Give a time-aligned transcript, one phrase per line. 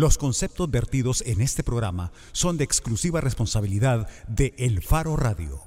[0.00, 5.62] Los conceptos vertidos en este programa son de exclusiva responsabilidad de El Faro Radio.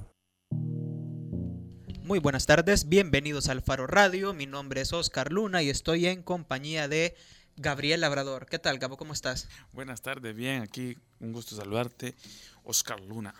[2.02, 4.34] Muy buenas tardes, bienvenidos al Faro Radio.
[4.34, 7.14] Mi nombre es Oscar Luna y estoy en compañía de
[7.56, 8.46] Gabriel Labrador.
[8.46, 8.96] ¿Qué tal, Gabo?
[8.96, 9.46] ¿Cómo estás?
[9.72, 12.16] Buenas tardes, bien, aquí un gusto saludarte,
[12.64, 13.36] Oscar Luna.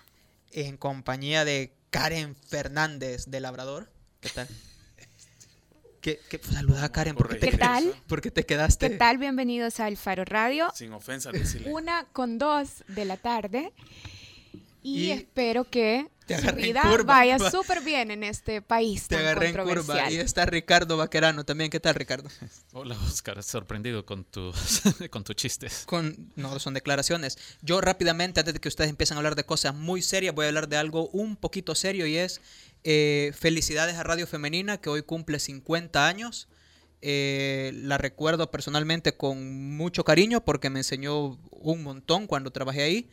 [0.52, 3.90] En compañía de Karen Fernández de Labrador.
[4.20, 4.46] ¿Qué tal?
[6.04, 7.16] ¿Qué, qué saluda a Karen?
[7.16, 7.94] ¿Por qué, te, ¿Qué tal?
[8.06, 8.90] ¿Por qué te quedaste?
[8.90, 9.16] ¿Qué tal?
[9.16, 10.70] Bienvenidos al Faro Radio.
[10.74, 11.72] Sin ofensa, decirle.
[11.72, 13.72] Una con dos de la tarde.
[14.84, 17.14] Y, Y espero que su vida curva.
[17.14, 19.64] vaya súper bien en este país Te tan agarré en curva.
[19.74, 20.12] controversial.
[20.12, 21.70] Y está Ricardo Vaquerano también.
[21.70, 22.28] ¿Qué tal, Ricardo?
[22.72, 25.84] Hola Oscar, sorprendido con tus, con tus chistes.
[25.86, 27.38] Con, no, son declaraciones.
[27.62, 30.48] Yo rápidamente, antes de que ustedes empiecen a hablar de cosas muy serias, voy a
[30.48, 32.42] hablar de algo un poquito serio y es
[32.84, 36.48] eh, felicidades a Radio Femenina, que hoy cumple 50 años.
[37.00, 43.10] Eh, la recuerdo personalmente con mucho cariño porque me enseñó un montón cuando trabajé ahí.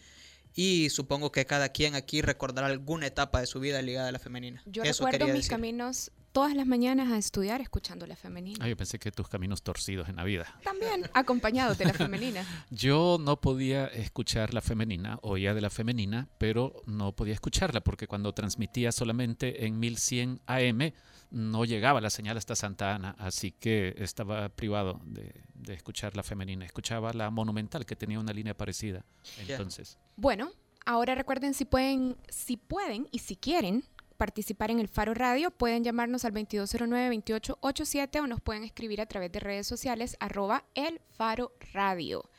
[0.55, 4.20] Y supongo que cada quien aquí recordará alguna etapa de su vida ligada a la
[4.20, 4.62] femenina.
[4.66, 5.52] Yo Eso recuerdo mis decir.
[5.52, 8.63] caminos todas las mañanas a estudiar escuchando la femenina.
[8.63, 10.60] Ah, yo pensé que tus caminos torcidos en la vida.
[10.63, 12.46] También acompañados de la femenina.
[12.70, 18.07] Yo no podía escuchar la femenina, oía de la femenina, pero no podía escucharla porque
[18.07, 20.94] cuando transmitía solamente en 1100 AM
[21.32, 26.23] no llegaba la señal hasta Santa Ana, así que estaba privado de, de escuchar la
[26.23, 26.65] femenina.
[26.65, 29.05] Escuchaba la monumental que tenía una línea parecida.
[29.48, 30.51] Entonces, Bueno,
[30.85, 33.84] ahora recuerden si pueden, si pueden y si quieren
[34.18, 39.32] participar en el Faro Radio, pueden llamarnos al 2209-2887 o nos pueden escribir a través
[39.32, 42.29] de redes sociales arroba el Faro Radio.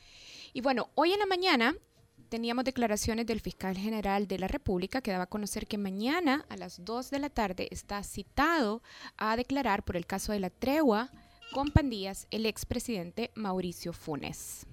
[0.52, 1.74] Y bueno, hoy en la mañana
[2.33, 6.56] teníamos declaraciones del fiscal general de la República que daba a conocer que mañana a
[6.56, 8.83] las 2 de la tarde está citado
[9.19, 11.11] a declarar por el caso de la tregua
[11.52, 14.66] con pandillas el expresidente Mauricio Funes.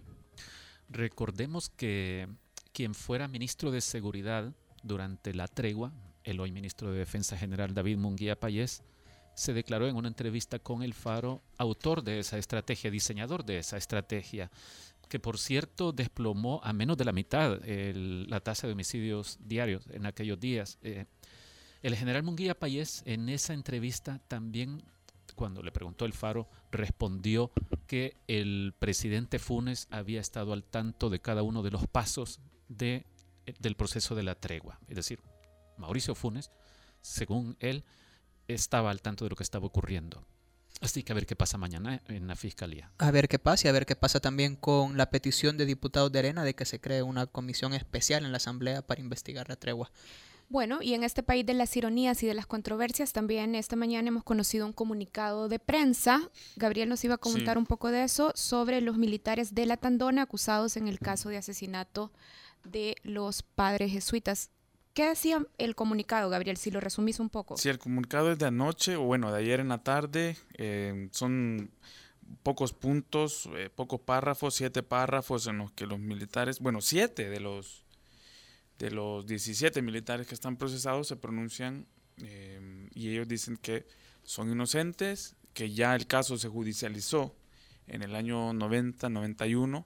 [0.87, 2.29] Recordemos que
[2.71, 5.91] quien fuera ministro de Seguridad durante la tregua,
[6.23, 8.83] el hoy ministro de Defensa General David Munguía Payés,
[9.33, 13.75] se declaró en una entrevista con El Faro autor de esa estrategia, diseñador de esa
[13.75, 14.49] estrategia,
[15.09, 20.05] que por cierto desplomó a menos de la mitad la tasa de homicidios diarios en
[20.05, 20.77] aquellos días.
[20.83, 21.05] Eh,
[21.81, 24.83] el general Munguía Payés en esa entrevista también,
[25.35, 27.51] cuando le preguntó El Faro, respondió
[27.87, 33.05] que el presidente Funes había estado al tanto de cada uno de los pasos de,
[33.47, 34.79] eh, del proceso de la tregua.
[34.87, 35.19] Es decir,
[35.77, 36.51] Mauricio Funes,
[37.01, 37.83] según él,
[38.47, 40.23] estaba al tanto de lo que estaba ocurriendo.
[40.81, 42.89] Así que a ver qué pasa mañana en la fiscalía.
[42.99, 46.11] A ver qué pasa y a ver qué pasa también con la petición de diputados
[46.11, 49.57] de Arena de que se cree una comisión especial en la Asamblea para investigar la
[49.57, 49.91] tregua.
[50.47, 54.07] Bueno, y en este país de las ironías y de las controversias, también esta mañana
[54.07, 56.31] hemos conocido un comunicado de prensa.
[56.55, 57.59] Gabriel nos iba a comentar Sí.
[57.59, 61.37] un poco de eso, sobre los militares de la Tandona acusados en el caso de
[61.37, 62.11] asesinato
[62.63, 64.49] de los padres jesuitas.
[64.93, 66.57] ¿Qué decía el comunicado, Gabriel?
[66.57, 67.57] Si lo resumís un poco.
[67.57, 71.71] Si el comunicado es de anoche, o bueno, de ayer en la tarde, eh, son
[72.43, 77.39] pocos puntos, eh, pocos párrafos, siete párrafos en los que los militares, bueno, siete de
[77.39, 77.85] los
[78.77, 81.85] de los 17 militares que están procesados se pronuncian
[82.21, 83.85] eh, y ellos dicen que
[84.23, 87.35] son inocentes, que ya el caso se judicializó
[87.87, 89.85] en el año 90-91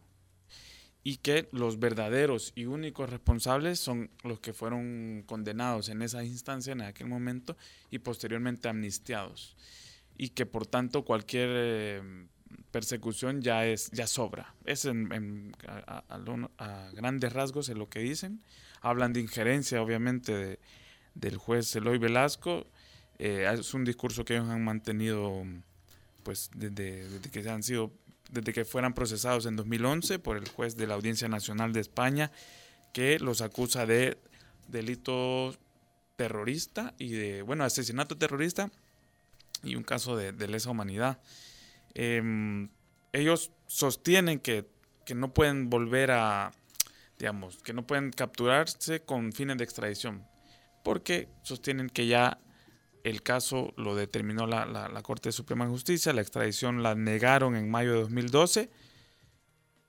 [1.03, 6.71] y que los verdaderos y únicos responsables son los que fueron condenados en esa instancia
[6.71, 7.57] en aquel momento
[7.91, 9.57] y posteriormente amnistiados.
[10.17, 12.01] Y que por tanto cualquier eh,
[12.71, 14.55] persecución ya es ya sobra.
[14.65, 18.41] Es en, a, grandes rasgos es lo que dicen.
[18.81, 20.59] Hablan de injerencia obviamente de-
[21.15, 22.65] del juez Eloy Velasco.
[23.19, 25.43] Eh, es un discurso que ellos han mantenido
[26.23, 27.91] pues desde, desde que han sido
[28.33, 32.31] desde que fueran procesados en 2011 por el juez de la Audiencia Nacional de España
[32.91, 34.17] que los acusa de
[34.67, 35.55] delito
[36.15, 38.71] terrorista y de bueno asesinato terrorista
[39.63, 41.21] y un caso de, lesa humanidad.
[41.93, 42.69] Em,
[43.13, 44.67] ellos sostienen que,
[45.05, 46.51] que no pueden volver a
[47.19, 50.25] digamos que no pueden capturarse con fines de extradición
[50.83, 52.39] porque sostienen que ya
[53.03, 57.69] el caso lo determinó la, la- Corte Suprema de Justicia, la extradición la negaron en
[57.69, 58.69] mayo de 2012.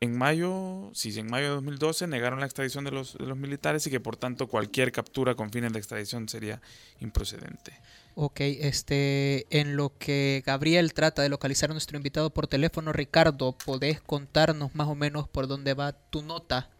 [0.00, 3.87] En mayo, sí, en mayo de 2012 negaron la extradición de los, de los militares
[3.87, 6.61] y que por tanto cualquier captura con fines de extradición sería
[7.00, 7.81] improcedente.
[8.16, 13.52] Ok, este, en lo que Gabriel trata de localizar a nuestro invitado por teléfono, Ricardo,
[13.64, 16.70] ¿podés contarnos más o menos por dónde va tu nota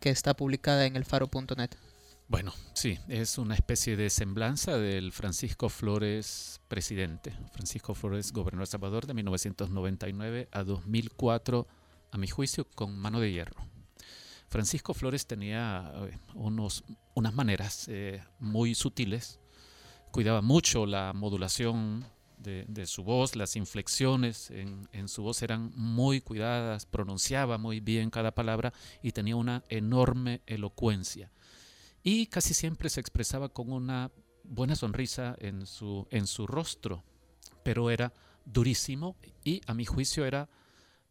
[0.00, 1.70] que está publicada en elfaro.net?
[2.26, 7.36] Bueno, sí, es una especie de semblanza del Francisco Flores presidente.
[7.52, 11.68] Francisco Flores gobernó Salvador de 1999 a 2004
[12.10, 13.60] a mi juicio, con mano de hierro.
[14.48, 16.84] Francisco Flores tenía eh, unos,
[17.14, 19.38] unas maneras eh, muy sutiles,
[20.10, 22.06] cuidaba mucho la modulación
[22.38, 28.34] de, su voz, las inflexiones en, su voz eran muy cuidadas, pronunciaba muy bien cada
[28.34, 28.72] palabra
[29.02, 31.30] y tenía una enorme elocuencia.
[32.04, 34.12] Y casi siempre se expresaba con una
[34.44, 37.02] buena sonrisa en su, en su rostro,
[37.62, 38.12] pero era
[38.44, 40.48] durísimo y a mi juicio era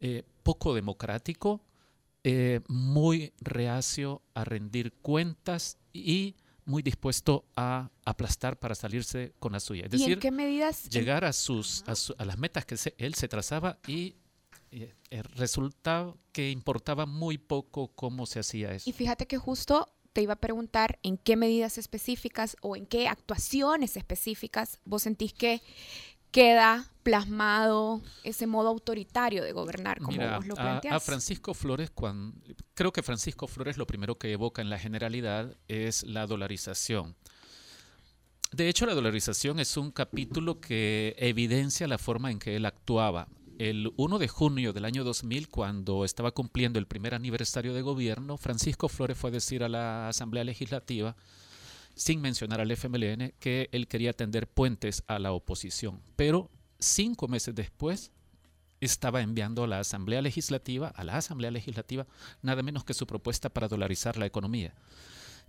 [0.00, 1.60] eh, poco democrático,
[2.22, 9.60] eh, muy reacio a rendir cuentas y muy dispuesto a aplastar para salirse con la
[9.60, 9.84] suya.
[9.84, 10.88] Es decir, ¿Y en qué medidas?
[10.88, 14.14] Llegar a, sus, a, las metas que él se trazaba y
[14.70, 14.94] eh,
[15.34, 18.88] resultaba que importaba muy poco cómo se hacía eso.
[18.88, 23.08] Y fíjate que justo te iba a preguntar en qué medidas específicas o en qué
[23.08, 25.60] actuaciones específicas vos sentís que
[26.30, 30.94] queda plasmado ese modo autoritario de gobernar, como vos lo planteás.
[30.94, 32.40] A, a, Francisco Flores, cuando,
[32.74, 37.16] creo que Francisco Flores lo primero que evoca en la generalidad es la dolarización.
[38.52, 43.26] De hecho, la dolarización es un capítulo que evidencia la forma en que él actuaba.
[43.58, 48.36] El 1 de junio del año 2000, cuando estaba cumpliendo el primer aniversario de gobierno,
[48.36, 51.16] Francisco Flores fue a decir a la Asamblea Legislativa
[51.94, 56.00] sin mencionar al FMLN, que él quería tender puentes a la oposición.
[56.16, 58.10] Pero cinco meses después
[58.80, 62.06] estaba enviando a la Asamblea Legislativa, a la Asamblea Legislativa,
[62.42, 64.74] nada menos que su propuesta para dolarizar la economía.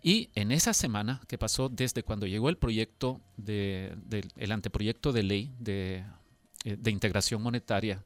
[0.03, 3.97] Y en esa semana que pasó desde cuando llegó el proyecto de,
[4.37, 6.03] el anteproyecto de ley de,
[6.65, 8.03] de integración monetaria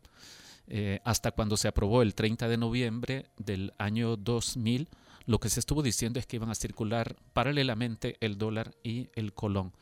[0.71, 4.87] eh, hasta cuando se aprobó el 30 de noviembre del año 2000,
[5.25, 9.33] lo que se estuvo diciendo es que iban a circular paralelamente el dólar y el
[9.33, 9.73] colón.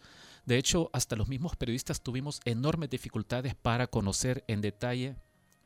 [0.45, 5.17] De hecho, hasta los mismos periodistas tuvimos enormes dificultades para conocer en detalle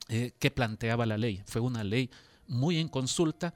[0.10, 1.44] eh, qué planteaba la ley.
[1.46, 2.10] Fue una ley
[2.48, 3.54] muy en consulta,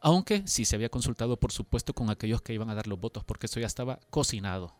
[0.00, 3.22] aunque sí se había consultado, por supuesto, con aquellos que iban a dar los votos,
[3.22, 4.74] porque eso ya estaba cocinado.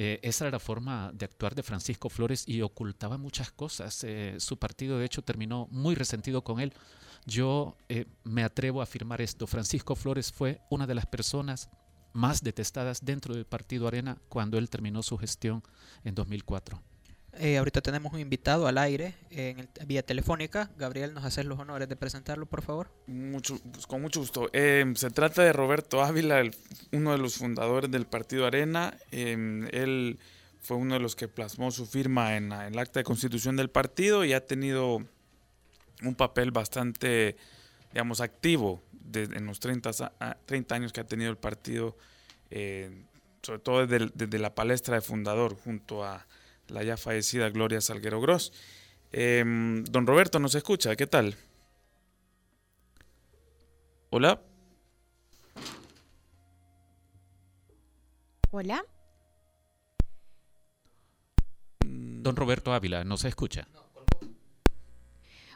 [0.00, 4.04] Eh, esa era la forma de actuar de Francisco Flores y ocultaba muchas cosas.
[4.04, 6.72] Eh, su partido, de hecho, terminó muy resentido con él
[7.28, 9.46] yo eh, me atrevo a afirmar esto.
[9.46, 11.68] Francisco Flores fue una de las personas
[12.14, 15.62] más detestadas dentro del Partido Arena cuando él terminó su gestión
[16.04, 16.80] en 2004.
[17.34, 20.70] Eh, ahorita tenemos un invitado al aire en el, vía telefónica.
[20.76, 22.90] Gabriel, ¿nos haces los honores de presentarlo, por favor?
[23.06, 24.48] Mucho, pues, con mucho gusto.
[24.52, 26.42] Eh, se trata de Roberto Ávila,
[26.92, 28.96] uno de los fundadores del Partido Arena.
[29.10, 30.18] él
[30.60, 33.70] fue uno de los que plasmó su firma en, en el acta de constitución del
[33.70, 35.06] partido y ha tenido
[36.02, 37.36] un papel bastante,
[37.92, 38.82] digamos, activo
[39.14, 39.90] en los 30,
[40.44, 41.96] 30, años que ha tenido el partido,
[42.50, 43.04] eh,
[43.42, 46.26] sobre todo desde, la palestra de fundador, junto a
[46.68, 48.52] la ya fallecida Gloria Salguero Gross.
[49.12, 50.94] Em, don Roberto, ¿nos escucha?
[50.96, 51.36] ¿Qué tal?
[54.10, 54.40] Hola.
[58.50, 58.84] Hola.
[61.84, 63.68] Don Roberto Ávila, ¿nos escucha?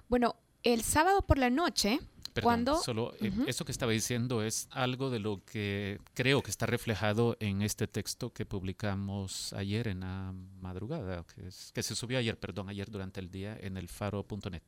[0.08, 2.00] Bueno, el sábado por la noche,
[2.40, 2.81] cuando...
[2.81, 7.37] Solo eh, eso que estaba diciendo es algo de lo que creo que está reflejado
[7.40, 12.69] en este texto que publicamos ayer en la madrugada, que, que se subió ayer, perdón,
[12.69, 14.62] ayer durante el día en el faro.net.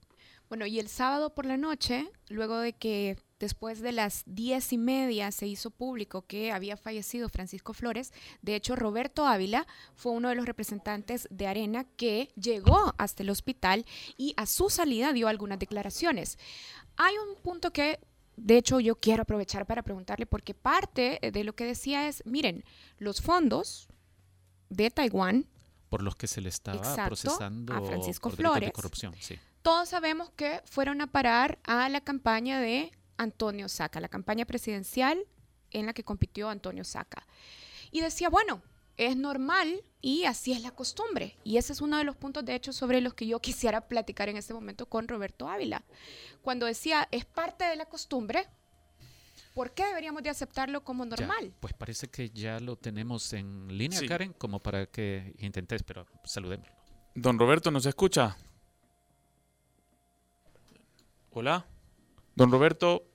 [0.49, 4.79] Bueno, y el sábado por la noche, luego de que después de las diez y
[4.79, 10.29] media se hizo público que había fallecido Francisco Flores, de hecho Roberto Ávila fue uno
[10.29, 13.85] de los representantes de Arena que llegó hasta el hospital
[14.17, 16.39] y a su salida dio algunas declaraciones.
[16.97, 18.01] Hay un punto que
[18.37, 22.65] de hecho, yo quiero aprovechar para preguntarle, porque parte de lo que decía es, miren,
[22.99, 23.87] los fondos
[24.71, 25.47] de Taiwán...
[25.89, 30.29] Por los que se le estaba procesando a Francisco Flores, de corrupción, sí todos sabemos
[30.37, 35.19] que fueron a parar a la campaña de Antonio Saca, la campaña presidencial
[35.71, 37.27] en la que compitió Antonio Saca.
[37.91, 38.61] Y decía, bueno,
[38.97, 41.37] es normal y así es la costumbre.
[41.45, 44.29] Y ese es uno de los puntos, de hecho, sobre los que yo quisiera platicar
[44.29, 45.85] en este momento con Roberto Ávila.
[46.43, 48.47] Cuando decía, es parte de la costumbre,
[49.55, 51.55] ¿por qué deberíamos de aceptarlo como normal?
[51.61, 56.75] pues parece que ya lo tenemos en línea, Karen, como para que intentes, pero saludémoslo.
[57.15, 58.37] Don Roberto, ¿nos escucha?
[61.31, 61.67] Hola.
[62.35, 63.07] Don Roberto.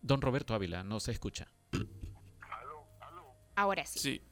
[0.00, 1.48] Don Roberto Ávila, no se escucha.
[3.56, 3.98] Ahora sí.
[3.98, 4.22] Sí.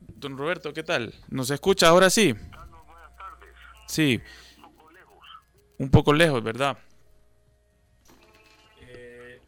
[0.00, 1.14] Don Roberto, ¿qué tal?
[1.28, 2.32] ¿Nos escucha ahora sí?
[2.32, 3.54] buenas tardes.
[3.86, 4.20] Sí.
[4.56, 5.18] Un poco lejos.
[5.78, 6.78] Un poco lejos, ¿verdad?
[8.80, 9.40] Eh,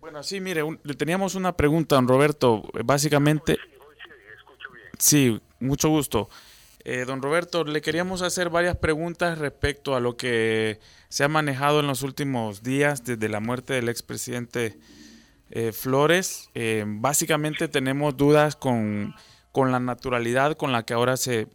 [0.00, 2.64] bueno, sí, mire, le teníamos una pregunta, don Roberto.
[2.84, 3.58] Básicamente.
[4.98, 6.28] Sí, mucho gusto.
[6.84, 11.78] Eh, don Roberto, le queríamos hacer varias preguntas respecto a lo que se ha manejado
[11.78, 14.78] en los últimos días desde la muerte del expresidente
[15.50, 16.50] eh, Flores.
[16.54, 19.14] Eh, básicamente tenemos dudas con,
[19.52, 21.48] con, la naturalidad con la que ahora se,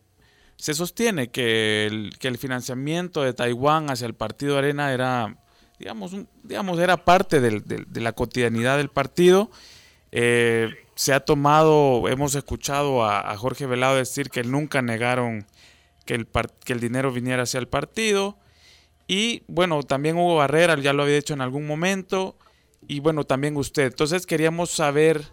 [0.58, 5.38] se sostiene que el, que el financiamiento de Taiwán hacia el partido Arena era,
[5.80, 9.50] digamos, digamos era parte de la cotidianidad del partido.
[10.16, 15.48] Eh, se ha tomado, hemos escuchado a, Jorge Velado decir que nunca negaron
[16.06, 16.28] que el,
[16.64, 18.38] que el dinero viniera hacia el partido.
[19.08, 22.38] Y bueno, también Hugo Barrera ya lo había dicho en algún momento.
[22.88, 23.88] Y bueno, también usted.
[23.88, 25.24] Entonces queríamos saber,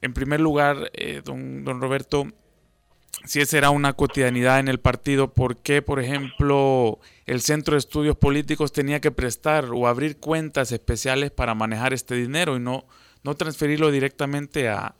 [0.00, 2.26] en primer lugar, eh, don, don Roberto,
[3.24, 7.78] si esa era una cotidianidad en el partido, ¿por qué, por ejemplo, el Centro de
[7.78, 12.86] Estudios Políticos tenía que prestar o abrir cuentas especiales para manejar este dinero y no
[13.26, 14.94] no transferirlo directamente a,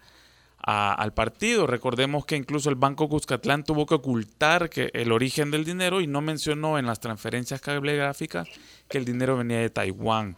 [0.58, 1.68] al partido.
[1.68, 6.08] Recordemos que incluso el Banco Cuscatlán tuvo que ocultar que el origen del dinero y
[6.08, 8.48] no mencionó en las transferencias cablegráficas
[8.88, 10.36] que el dinero venía de Taiwán.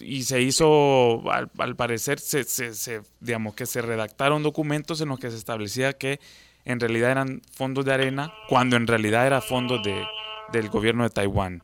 [0.00, 5.30] Y, se hizo, al, parecer, se, se, digamos que se redactaron documentos en los que
[5.30, 6.18] se establecía que
[6.64, 10.04] en realidad eran fondos de arena, cuando en realidad eran fondos de,
[10.52, 11.62] del gobierno de Taiwán.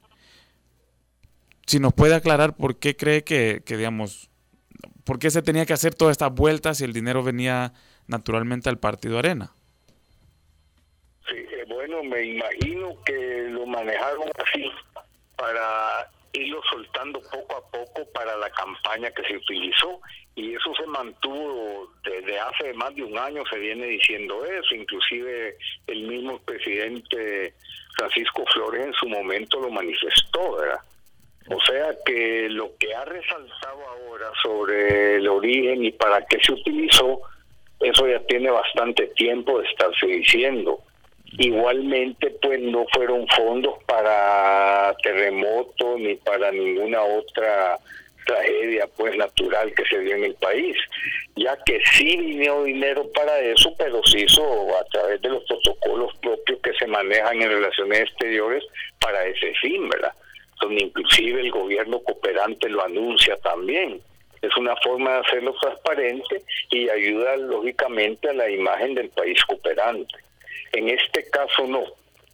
[1.66, 4.30] Si nos puede aclarar por qué cree que, que digamos,
[5.04, 7.72] ¿Por qué se tenía que hacer todas estas vueltas si el dinero venía
[8.06, 9.52] naturalmente al partido Arena?
[11.28, 14.70] Sí, eh, bueno, me imagino que lo manejaron así
[15.36, 20.00] para irlo soltando poco a poco para la campaña que se utilizó
[20.34, 25.56] y eso se mantuvo desde hace más de un año se viene diciendo eso inclusive
[25.88, 27.54] el mismo presidente
[27.96, 30.80] Francisco Flores en su momento lo manifestó verdad
[31.48, 36.52] o sea que lo que ha resaltado ahora sobre el origen y para qué se
[36.52, 37.22] utilizó,
[37.80, 40.80] eso ya tiene bastante tiempo de estarse diciendo.
[41.38, 47.78] Igualmente, pues no fueron fondos para terremotos ni para ninguna otra
[48.26, 50.76] tragedia pues natural que se dio en el país,
[51.36, 54.42] ya que sí vino dinero para eso, pero se hizo
[54.76, 58.64] a través de los protocolos propios que se manejan en relaciones exteriores
[59.00, 60.12] para ese fin, ¿verdad?
[60.60, 64.00] donde inclusive el gobierno cooperante lo anuncia también.
[64.42, 70.14] Es una forma de hacerlo transparente y ayuda lógicamente a la imagen del país cooperante.
[70.72, 71.84] En este caso no.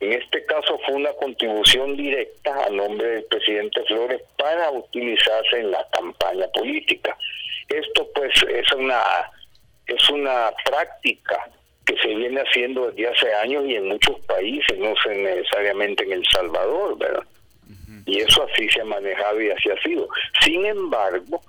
[0.01, 5.71] En este caso fue una contribución directa a nombre del presidente Flores para utilizarse en
[5.71, 7.17] la campaña política.
[7.69, 9.01] Esto pues es una
[9.87, 11.49] es una práctica
[11.87, 16.25] que se viene haciendo desde hace años y en muchos países, no necesariamente en El
[16.31, 17.23] Salvador, ¿verdad?
[18.05, 20.09] Y eso así se ha manejado y así ha sido.
[20.41, 21.41] Sin embargo,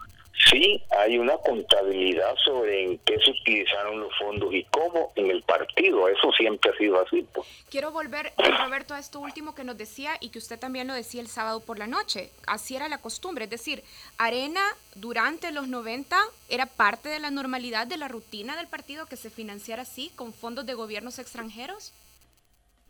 [0.45, 5.41] sí hay una contabilidad sobre en qué se utilizaron los fondos y cómo en el
[5.43, 6.07] partido.
[6.07, 7.25] Eso siempre ha sido así.
[7.33, 7.47] Pues.
[7.69, 11.21] Quiero volver, Roberto, a esto último que nos decía y que usted también lo decía
[11.21, 12.29] el sábado por la noche.
[12.45, 13.45] Así era la costumbre.
[13.45, 13.83] Es decir,
[14.17, 14.61] Arena
[14.95, 16.17] durante los 90
[16.49, 20.33] era parte de la normalidad de la rutina del partido que se financiara así con
[20.33, 21.93] fondos de gobiernos extranjeros.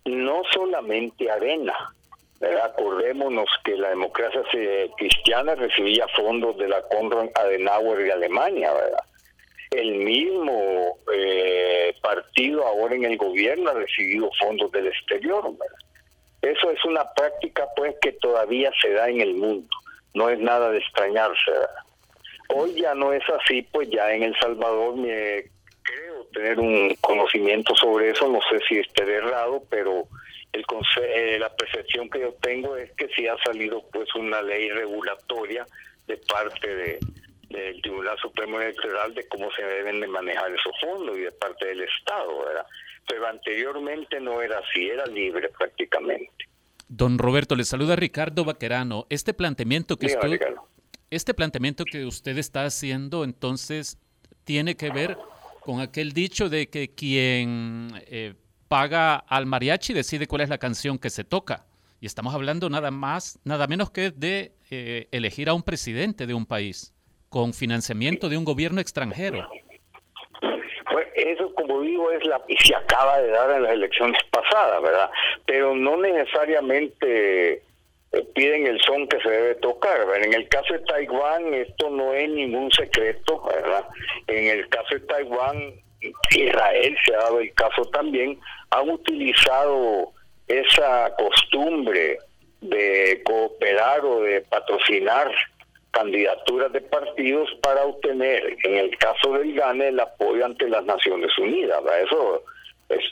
[0.05, 1.93] No solamente Arena
[2.39, 4.41] Acordémonos que la democracia
[4.97, 8.71] cristiana recibía fondos de la Konrad Adenauer de Alemania.
[9.71, 15.51] El mismo eh, partido ahora en el gobierno ha recibido fondos del exterior.
[16.41, 19.67] Eso es una práctica pues que todavía se da en el mundo,
[20.13, 21.51] no es nada de extrañarse.
[22.49, 25.43] Hoy ya no es así, pues ya en El Salvador me
[25.81, 30.07] creo tener un conocimiento sobre eso, no sé si esté errado, pero
[30.53, 30.65] el
[31.01, 35.65] eh, la percepción que yo tengo es que si ha salido pues una ley regulatoria
[36.07, 36.99] de parte de
[37.49, 41.65] del Tribunal Supremo Electoral de cómo se deben de manejar esos fondos y de parte
[41.65, 42.65] del Estado, ¿verdad?
[43.07, 46.45] Pero anteriormente no era así, era libre prácticamente.
[46.89, 49.07] Don Roberto, le saluda Ricardo Vaquerano.
[49.09, 50.41] Este planteamiento que usted,
[51.09, 53.97] este planteamiento que usted está haciendo, entonces,
[54.43, 55.17] tiene que ver
[55.61, 58.35] con aquel dicho de que quien eh,
[58.67, 61.65] paga al mariachi y decide cuál es la canción que se toca.
[61.99, 66.33] Y estamos hablando nada más, nada menos que de eh, elegir a un presidente de
[66.33, 66.93] un país
[67.29, 69.47] con financiamiento de un gobierno extranjero.
[70.91, 74.81] Pues eso, como digo, es la y se acaba de dar en las elecciones pasadas,
[74.81, 75.09] ¿verdad?
[75.45, 77.63] Pero no necesariamente
[78.11, 79.99] eh, piden el son que se debe tocar.
[80.21, 83.85] En el caso de Taiwán, esto no es ningún secreto, ¿verdad?
[84.27, 88.39] En el caso de Taiwán, Israel se ha dado el caso también,
[88.69, 90.11] han utilizado
[90.47, 92.19] esa costumbre
[92.61, 95.31] de cooperar o de patrocinar
[95.91, 101.35] candidaturas de partidos para obtener, en el caso del GANE, el apoyo ante las Naciones
[101.37, 101.81] Unidas.
[102.03, 102.43] Eso
[102.89, 103.03] Es,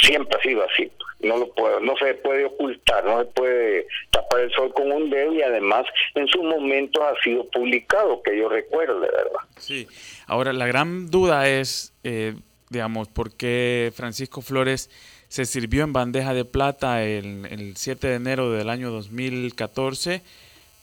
[0.00, 0.90] siempre ha sido así.
[1.20, 5.08] No lo puedo, no se puede ocultar, no se puede tapar el sol con un
[5.08, 9.22] dedo y además en su momento ha sido publicado, que yo recuerdo, ¿verdad?
[9.56, 9.86] Sí.
[10.26, 12.34] Ahora, la gran duda es, eh,
[12.70, 14.90] digamos, por qué Francisco Flores
[15.28, 20.22] se sirvió en bandeja de plata el, el 7 de enero del año 2014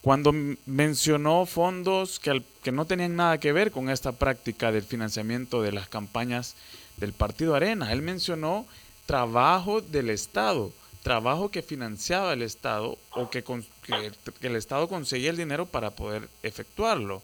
[0.01, 0.31] cuando
[0.65, 5.73] mencionó fondos que, que no tenían nada que ver con esta práctica del financiamiento de
[5.73, 6.55] las campañas
[6.99, 7.91] del Partido Arena.
[7.91, 8.65] Él mencionó
[9.05, 10.71] trabajo del Estado,
[11.03, 13.43] trabajo que financiaba el Estado o que,
[14.41, 17.21] el Estado conseguía el dinero para poder efectuarlo.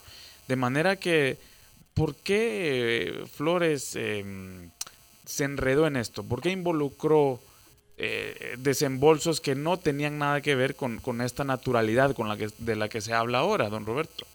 [0.48, 1.38] De manera que,
[1.94, 4.70] ¿por qué Flores em,
[5.26, 6.24] se enredó en esto?
[6.24, 7.40] ¿Por qué involucró
[7.98, 12.76] eh, desembolsos que no tenían nada que ver con, esta naturalidad con la que, de
[12.76, 14.26] la que se habla ahora, don Roberto.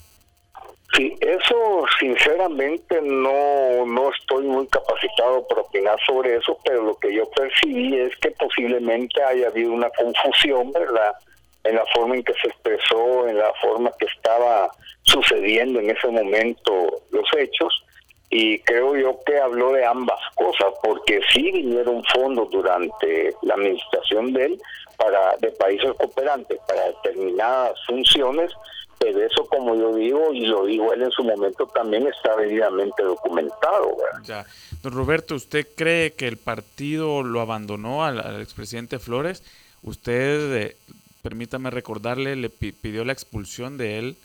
[0.92, 7.14] Sí, eso sinceramente no, no estoy muy capacitado para opinar sobre eso, pero lo que
[7.14, 11.14] yo percibí es que posiblemente haya habido una confusión, ¿verdad?
[11.62, 14.70] En la forma en que se expresó, en la forma que estaba
[15.02, 17.84] sucediendo en ese momento los hechos
[18.30, 24.32] y creo yo que habló de ambas cosas, porque sí vinieron fondos durante la administración
[24.32, 24.62] de él
[24.96, 28.52] para de países cooperantes para determinadas funciones,
[29.00, 33.02] pero eso como yo digo y lo digo él en su momento también está debidamente
[33.02, 33.96] documentado.
[34.22, 34.44] Ya.
[34.82, 39.42] Don Roberto, ¿usted cree que el partido lo abandonó al, expresidente Flores?
[39.82, 40.76] Usted, eh,
[41.22, 44.16] permítame recordarle, le pidió la expulsión de él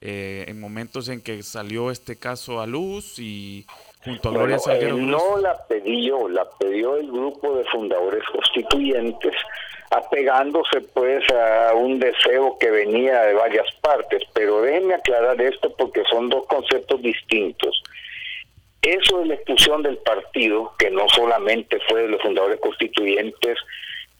[0.00, 3.66] eh, en momentos en que salió este caso a luz y
[4.02, 4.96] junto a Gloria Salguero.
[4.96, 9.34] no la pidió, la pidió el grupo de fundadores constituyentes,
[9.90, 16.02] apegándose pues a un deseo que venía de varias partes, pero déjenme aclarar esto porque
[16.10, 17.82] son dos conceptos distintos.
[18.82, 23.58] Eso de la expulsión del partido, que no solamente fue de los fundadores constituyentes,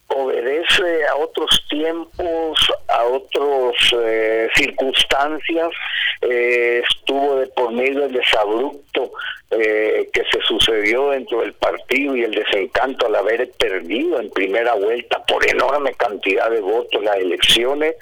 [0.09, 2.59] obedece a otros tiempos,
[2.89, 5.69] a otras eh, circunstancias,
[6.23, 9.13] eh, estuvo de por medio el desabrupto
[9.51, 14.75] eh, que se sucedió dentro del partido y el desencanto al haber perdido en primera
[14.75, 17.95] vuelta por enorme cantidad de votos las elecciones.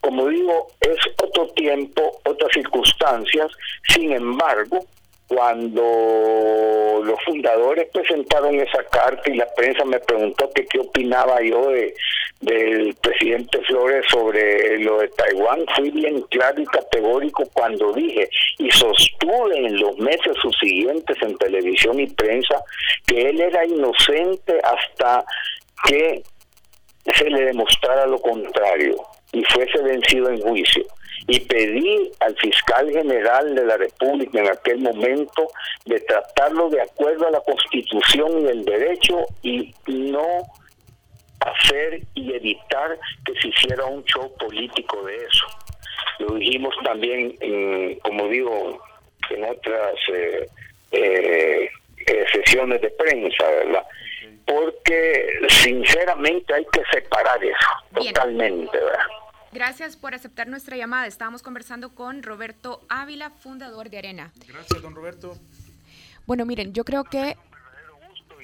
[0.00, 3.50] Como digo, es otro tiempo, otras circunstancias,
[3.88, 4.84] sin embargo,
[5.28, 11.68] cuando los fundadores presentaron esa carta y la prensa me preguntó que qué opinaba yo
[11.70, 11.94] de
[12.40, 18.70] del presidente Flores sobre lo de Taiwán, fui bien claro y categórico cuando dije y
[18.70, 22.62] sostuve en los meses subsiguientes en televisión y prensa
[23.06, 25.24] que él era inocente hasta
[25.84, 26.22] que
[27.14, 28.96] se le demostrara lo contrario
[29.32, 30.84] y fuese vencido en juicio
[31.28, 35.48] y pedí al fiscal general de la República en aquel momento
[35.84, 40.42] de tratarlo de acuerdo a la Constitución y el derecho y no
[41.40, 45.46] hacer y evitar que se hiciera un show político de eso.
[46.18, 48.80] Lo dijimos también, en, como digo,
[49.30, 50.48] en otras eh,
[50.92, 51.68] eh,
[52.06, 53.84] eh, sesiones de prensa, ¿verdad?
[54.46, 59.06] Porque sinceramente hay que separar eso totalmente, ¿verdad?
[59.52, 61.06] Gracias por aceptar nuestra llamada.
[61.06, 64.32] Estábamos conversando con Roberto Ávila, fundador de Arena.
[64.46, 65.38] Gracias, don Roberto.
[66.26, 67.36] Bueno, miren, yo creo que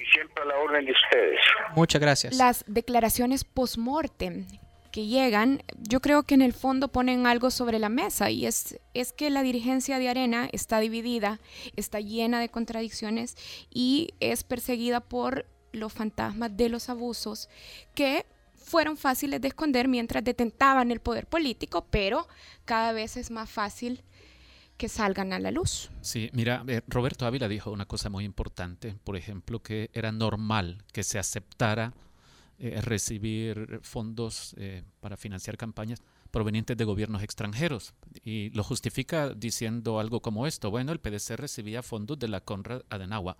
[0.03, 1.39] y siempre a la orden de ustedes.
[1.75, 2.35] Muchas gracias.
[2.35, 4.47] Las declaraciones post-mortem
[4.91, 8.79] que llegan, yo creo que en el fondo ponen algo sobre la mesa y es,
[8.93, 11.39] es que la dirigencia de Arena está dividida,
[11.75, 13.35] está llena de contradicciones
[13.71, 17.49] y es perseguida por los fantasmas de los abusos
[17.95, 18.27] que
[18.63, 22.27] fueron fáciles de esconder mientras detentaban el poder político, pero
[22.65, 24.03] cada vez es más fácil
[24.77, 25.89] que salgan a la luz.
[26.01, 30.83] Sí, mira, eh, Roberto Ávila dijo una cosa muy importante, por ejemplo, que era normal
[30.91, 31.93] que se aceptara
[32.59, 37.93] eh, recibir fondos eh, para financiar campañas provenientes de gobiernos extranjeros.
[38.23, 40.71] Y lo justifica diciendo algo como esto.
[40.71, 43.35] Bueno, el PDC recibía fondos de la Conrad Adenauer,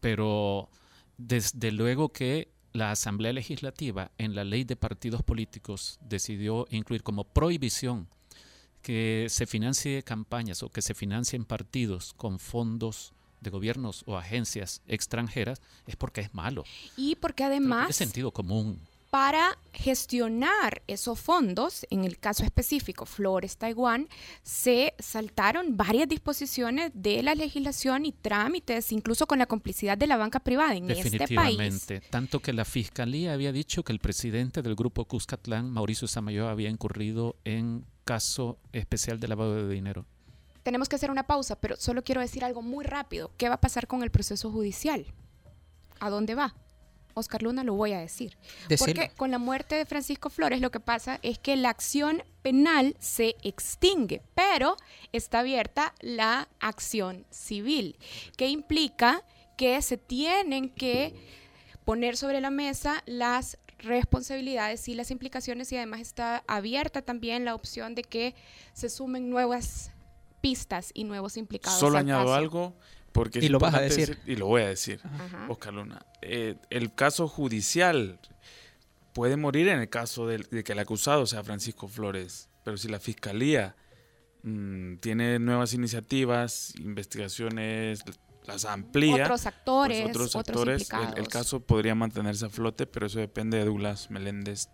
[0.00, 0.70] pero
[1.18, 7.24] desde luego que la Asamblea Legislativa en la ley de partidos políticos decidió incluir como
[7.24, 8.08] prohibición
[8.82, 14.82] que se financie campañas o que se financien partidos con fondos de gobiernos o agencias
[14.86, 16.64] extranjeras es porque es malo.
[16.96, 17.90] Y porque además...
[17.90, 18.80] Es sentido común
[19.10, 24.08] para gestionar esos fondos, en el caso específico Flores Taiwán,
[24.44, 30.16] se saltaron varias disposiciones de la legislación y trámites, incluso con la complicidad de la
[30.16, 31.86] banca privada en este país.
[32.08, 36.70] Tanto que la fiscalía había dicho que el presidente del grupo Cuscatlán, Mauricio Samayo, había
[36.70, 40.06] incurrido en caso especial de lavado de dinero.
[40.62, 43.32] Tenemos que hacer una pausa, pero solo quiero decir algo muy rápido.
[43.36, 45.06] ¿Qué va a pasar con el proceso judicial?
[45.98, 46.54] ¿A dónde va?
[47.14, 48.36] Oscar Luna lo voy a decir.
[48.78, 52.96] Porque con la muerte de Francisco Flores lo que pasa es que la acción penal
[52.98, 54.76] se extingue, pero
[55.12, 57.98] está abierta la acción civil,
[58.36, 59.24] que implica
[59.56, 61.14] que se tienen que
[61.84, 67.54] poner sobre la mesa las responsabilidades y las implicaciones y además está abierta también la
[67.54, 68.34] opción de que
[68.72, 69.90] se sumen nuevas
[70.40, 71.78] pistas y nuevos implicados.
[71.78, 72.34] Solo al añado caso.
[72.34, 72.74] algo,
[73.12, 74.18] porque Y lo vas a decir.
[74.26, 75.00] y lo voy a decir.
[75.04, 75.46] Ajá.
[75.48, 78.18] Oscar Luna, eh, el caso judicial
[79.12, 82.88] puede morir en el caso del- de, que el acusado sea Francisco Flores, pero si
[82.88, 83.74] la fiscalía
[84.42, 88.02] mm, tiene nuevas iniciativas, investigaciones,
[88.46, 93.06] las amplía, Otros pues actores, otros otros actores, el- caso podría mantenerse a flote, pero
[93.06, 94.68] eso depende de Douglas Meléndez.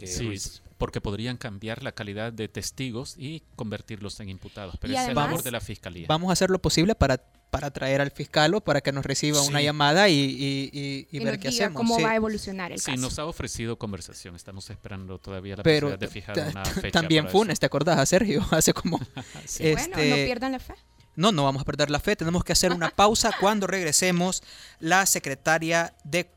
[0.00, 0.62] eh, Sí, Ruiz.
[0.78, 4.76] porque podrían cambiar la calidad de testigos y convertirlos en imputados.
[4.80, 6.06] Pero Y es además- el labor de la fiscalía.
[6.08, 9.42] Vamos a hacer lo posible para, para traer al fiscal o para que nos reciba
[9.42, 9.64] una Sí.
[9.64, 11.76] llamada y, y- y- y y ver nos qué diga hacemos.
[11.76, 12.02] cómo sí.
[12.04, 13.00] va a evolucionar el Sí, caso.
[13.02, 14.36] nos ha ofrecido conversación.
[14.36, 16.90] Estamos esperando todavía la Pero posibilidad de fijar una fecha.
[16.92, 17.60] también Funes, eso.
[17.60, 18.46] ¿te acordás, a Sergio?
[18.52, 18.98] Hace como...
[19.46, 19.66] Sí.
[19.66, 20.74] eh, Bueno, este- no pierdan la fe.
[21.16, 22.14] No, no vamos a perder la fe.
[22.16, 23.32] Tenemos que hacer una pausa.
[23.40, 24.42] Cuando regresemos,
[24.78, 26.30] la secretaria de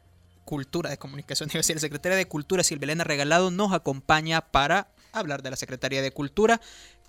[0.45, 5.41] Cultura, de Comunicación, a decir, la secretaria de Cultura, Silvelena Regalado, nos acompaña para hablar
[5.43, 6.59] de la Secretaría de Cultura.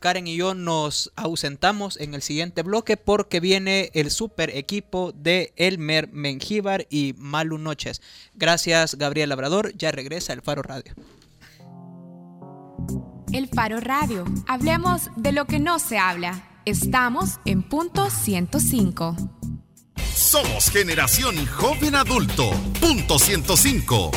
[0.04, 5.54] Karen y yo nos ausentamos en el siguiente bloque porque viene el super equipo de
[5.56, 8.02] Elmer Mengíbar y Malu Noches.
[8.34, 9.72] Gracias, Gabriel Labrador.
[9.78, 10.92] Ya regresa el Faro Radio.
[13.32, 14.26] El Faro Radio.
[14.46, 16.50] Hablemos de lo que no se habla.
[16.66, 19.16] Estamos en punto 105.
[20.14, 22.50] Somos generación joven adulto.
[22.78, 24.10] Punto 105.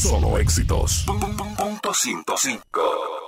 [0.00, 1.04] Solo éxitos.
[1.06, 3.27] Punto 105.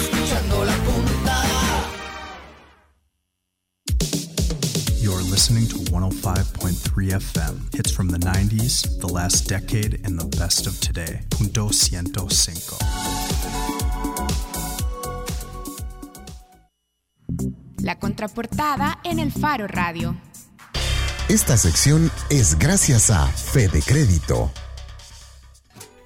[5.01, 7.73] You're listening to 105.3 FM.
[7.73, 11.21] Hits from the 90s, the last decade, and the best of today.
[11.31, 12.77] Punto 105.
[17.81, 20.15] La contraportada en el Faro Radio.
[21.29, 24.51] Esta sección es gracias a Fede Crédito.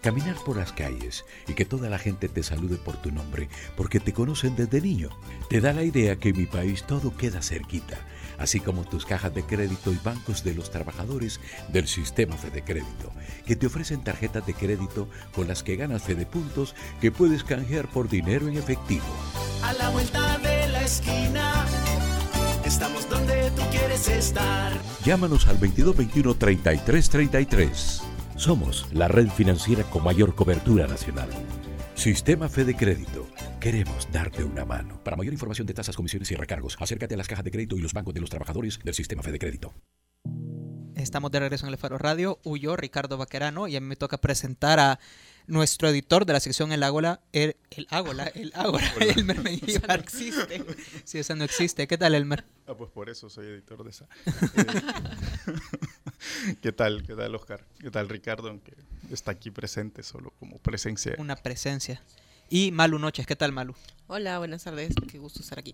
[0.05, 3.99] Caminar por las calles y que toda la gente te salude por tu nombre porque
[3.99, 5.09] te conocen desde niño,
[5.49, 7.97] te da la idea que en mi país todo queda cerquita,
[8.37, 11.39] así como tus cajas de crédito y bancos de los trabajadores
[11.69, 13.11] del sistema Fede Crédito,
[13.47, 17.89] que te ofrecen tarjetas de crédito con las que ganas Fede Puntos que puedes canjear
[17.89, 19.07] por dinero en efectivo.
[19.63, 21.65] A la vuelta de la esquina.
[22.63, 24.71] Estamos donde tú quieres estar.
[25.03, 28.14] Llámanos al 2221 3333.
[28.35, 31.29] Somos la red financiera con mayor cobertura nacional.
[31.95, 33.27] Sistema Fede Crédito.
[33.61, 35.01] Queremos darte una mano.
[35.03, 37.81] Para mayor información de tasas, comisiones y recargos, acércate a las cajas de crédito y
[37.81, 39.73] los bancos de los trabajadores del Sistema Fede Crédito.
[40.95, 42.39] Estamos de regreso en el Faro Radio.
[42.43, 44.99] Huyó Ricardo Vaquerano y a mí me toca presentar a
[45.47, 49.99] nuestro editor de la sección El Ágola, el, el Ágola, el Ágola, Elmer Mengíbar.
[49.99, 50.63] existe.
[51.03, 51.87] Sí, esa no existe.
[51.87, 52.43] ¿Qué tal, Elmer?
[52.67, 54.07] Ah, pues por eso soy editor de esa.
[54.25, 54.65] Eh,
[56.61, 57.03] ¿Qué tal?
[57.03, 57.63] ¿Qué tal, Oscar?
[57.79, 58.49] ¿Qué tal, Ricardo?
[58.49, 58.73] Aunque
[59.11, 61.15] está aquí presente solo como presencia.
[61.17, 62.01] Una presencia.
[62.49, 63.25] Y Malu Noches.
[63.25, 63.75] ¿Qué tal, Malu?
[64.07, 64.93] Hola, buenas tardes.
[65.09, 65.73] Qué gusto estar aquí.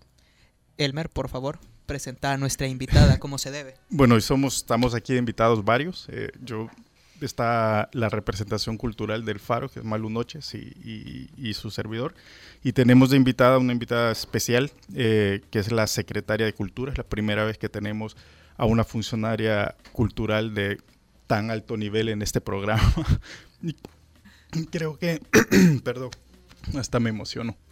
[0.78, 3.76] Elmer, por favor, presenta a nuestra invitada como se debe.
[3.90, 6.08] Bueno, hoy somos, estamos aquí invitados varios.
[6.10, 6.70] Eh, yo
[7.20, 12.16] está la representación cultural del Faro, que es Malu Noches, y, y- y su servidor.
[12.64, 16.92] Y tenemos de invitada una invitada especial, eh, que es la secretaria de Cultura.
[16.94, 18.16] Es la primera vez que tenemos
[18.62, 20.80] a una funcionaria cultural de
[21.26, 22.94] tan alto nivel en este programa.
[24.54, 25.22] Y creo que,
[25.84, 26.10] perdón,
[26.78, 27.58] hasta me emociono.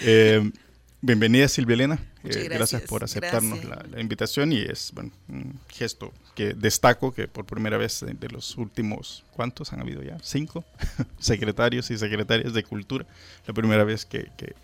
[0.00, 0.52] Eh,
[1.00, 1.98] bienvenida Silvia Elena.
[2.22, 3.90] Eh, gracias, por aceptarnos gracias.
[3.90, 8.14] la, la invitación y es bueno, un gesto que destaco que por primera vez de,
[8.14, 10.16] de los últimos, ¿cuántos han habido ya?
[10.22, 10.64] Cinco
[11.18, 13.06] secretarios y secretarias de cultura.
[13.44, 14.54] La primera vez que, que,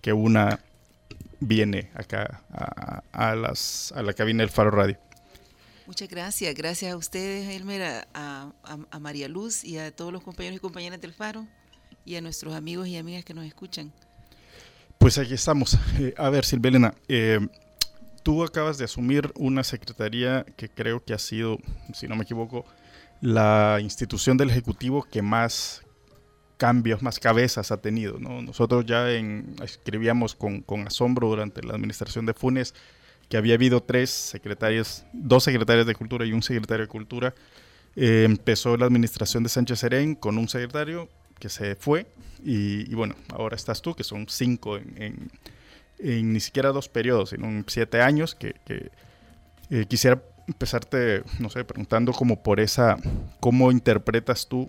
[0.00, 0.60] que una
[1.40, 4.98] viene acá a, a las, a la cabina del Faro Radio.
[5.86, 6.54] Muchas gracias.
[6.54, 10.60] Gracias a ustedes, Elmer, a, a- a- María Luz y a todos los compañeros y
[10.60, 11.46] compañeras del Faro
[12.04, 13.92] y a nuestros amigos y amigas que nos escuchan.
[14.98, 15.76] Pues aquí estamos.
[15.98, 17.40] Eh, a ver, Silvia Elena, eh,
[18.22, 21.58] tú acabas de asumir una secretaría que creo que ha sido,
[21.94, 22.64] si no me equivoco,
[23.20, 25.82] la institución del Ejecutivo que más
[26.60, 28.18] cambios, más cabezas ha tenido.
[28.18, 28.42] ¿no?
[28.42, 32.74] Nosotros ya en, escribíamos con, con, asombro durante la administración de Funes
[33.30, 37.34] que había habido tres secretarias, dos secretarias de Cultura y un secretario de Cultura.
[37.96, 42.06] Eh, empezó la administración de Sánchez Serén con un secretario que se fue
[42.44, 45.30] y, y bueno, ahora estás tú, que son cinco en, en,
[45.98, 48.90] en, ni siquiera dos periodos, sino en siete años, que, que
[49.70, 52.98] eh, quisiera empezarte, no sé, preguntando como por esa,
[53.40, 54.68] cómo interpretas tú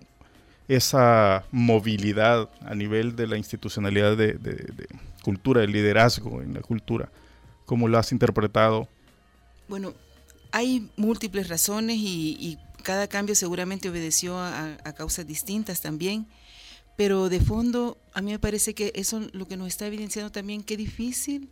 [0.68, 4.38] esa movilidad a nivel de la institucionalidad de,
[5.22, 7.10] cultura, de liderazgo en la cultura,
[7.66, 8.88] cómo lo has interpretado.
[9.68, 9.94] Bueno,
[10.50, 16.26] hay múltiples razones y, y cada cambio seguramente obedeció a, causas distintas también,
[16.96, 20.62] pero de fondo a mí me parece que eso lo que nos está evidenciando también
[20.62, 21.48] qué difícil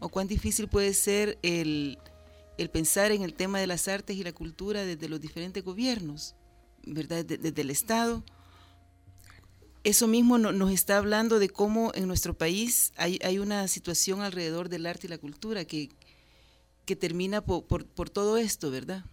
[0.00, 1.98] o cuán difícil puede ser el,
[2.58, 6.34] el pensar en el tema de las artes y la cultura desde los diferentes gobiernos,
[6.84, 7.24] ¿verdad?
[7.24, 8.22] Desde el Estado.
[9.84, 14.70] Eso mismo no, nos está hablando de cómo en nuestro país hay, una situación alrededor
[14.70, 15.90] del arte y la cultura que,
[16.86, 19.04] que termina por, por, todo esto, ¿verdad?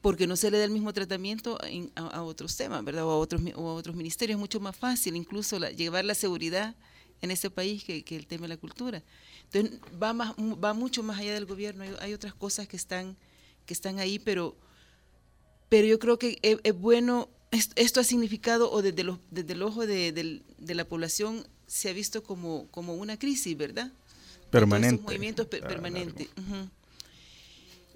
[0.00, 3.04] Porque no se le da el mismo tratamiento en, a, otros temas, ¿verdad?
[3.06, 4.36] O a otros, o a otros ministerios.
[4.36, 6.76] Es mucho más fácil incluso llevar la seguridad
[7.20, 9.02] en este país que, que, el tema de la cultura.
[9.52, 13.16] Entonces va, más, va mucho más allá del gobierno, hay, otras cosas que están,
[13.66, 14.56] que están ahí, pero,
[15.68, 17.30] pero yo creo que es bueno,
[17.76, 21.88] esto ha significado, o desde, los, desde el ojo de, de, de, la población se
[21.88, 23.92] ha visto como, como una crisis, ¿verdad?
[24.50, 25.02] Permanente.
[25.02, 26.28] movimientos per, permanentes.
[26.36, 26.70] Uh -huh.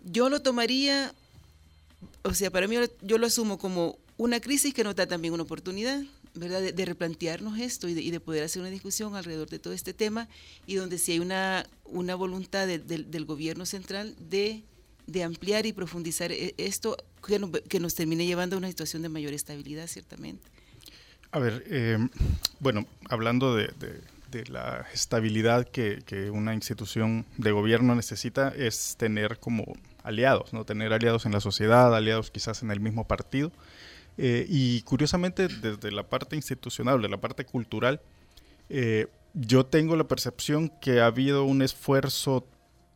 [0.04, 1.14] Yo lo tomaría,
[2.22, 5.42] o sea, para mí yo lo asumo como una crisis que nos da también una
[5.42, 6.02] oportunidad,
[6.34, 6.60] ¿verdad?
[6.60, 9.72] De, de, replantearnos esto y de, y de, poder hacer una discusión alrededor de todo
[9.72, 10.28] este tema
[10.66, 14.62] y donde sí hay una, una voluntad de, del gobierno central de,
[15.24, 19.86] ampliar y profundizar e, esto que nos, termine llevando a una situación de mayor estabilidad,
[19.86, 20.48] ciertamente.
[21.32, 21.98] A ver, eh,
[22.60, 23.70] bueno, hablando de,
[24.48, 29.64] la estabilidad que, que, una institución de gobierno necesita, es tener como
[30.02, 30.64] aliados, ¿no?
[30.64, 33.52] Tener aliados en la sociedad, aliados quizás en el mismo partido.
[34.16, 38.00] Eh, y curiosamente, desde la parte institucional, de la parte cultural,
[38.68, 42.46] eh, yo tengo la percepción que ha habido un esfuerzo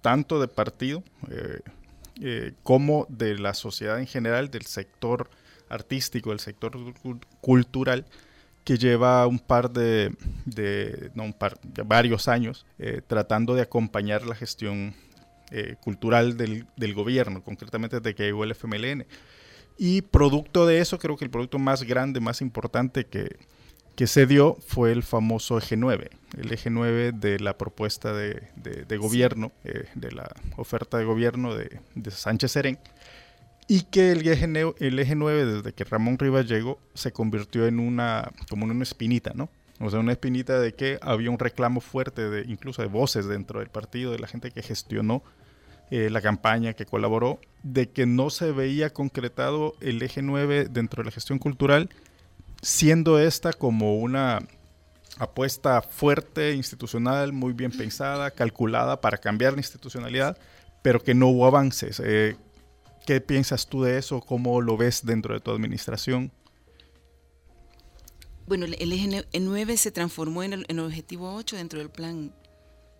[0.00, 1.04] tanto de partido
[2.20, 5.30] eh, eh como de la sociedad en general, del sector
[5.68, 6.72] artístico, del sector
[7.40, 8.06] cultural,
[8.64, 10.14] que lleva un par de,
[11.14, 14.94] no un par, varios años eh, tratando de acompañar la gestión
[15.82, 19.04] cultural del, del, gobierno, concretamente desde que llegó el FMLN.
[19.76, 23.36] Y producto de eso, creo que el producto más grande, más importante que,
[23.94, 28.42] que se dio fue el famoso eje 9, el eje 9 de la propuesta de,
[28.56, 32.78] de, de gobierno, eh, de la oferta de gobierno de, de Sánchez Serén,
[33.68, 34.44] y que el eje,
[34.80, 38.82] el eje 9, desde que Ramón Rivas llegó, se convirtió en una, como en una
[38.82, 39.48] espinita, ¿no?
[39.80, 43.60] O sea, una espinita de que había un reclamo fuerte, de, incluso de voces dentro
[43.60, 45.22] del partido, de la gente que gestionó
[45.90, 51.02] eh, la campaña, que colaboró, de que no se veía concretado el eje 9 dentro
[51.02, 51.90] de la gestión cultural,
[52.62, 54.38] siendo esta como una
[55.18, 60.38] apuesta fuerte, institucional, muy bien pensada, calculada para cambiar la institucionalidad,
[60.80, 62.00] pero que no hubo avances.
[62.04, 62.36] Eh,
[63.04, 64.20] ¿Qué piensas tú de eso?
[64.20, 66.30] ¿Cómo lo ves dentro de tu administración?
[68.46, 72.32] Bueno, el eje 9 se transformó en el, en el objetivo 8 dentro del plan,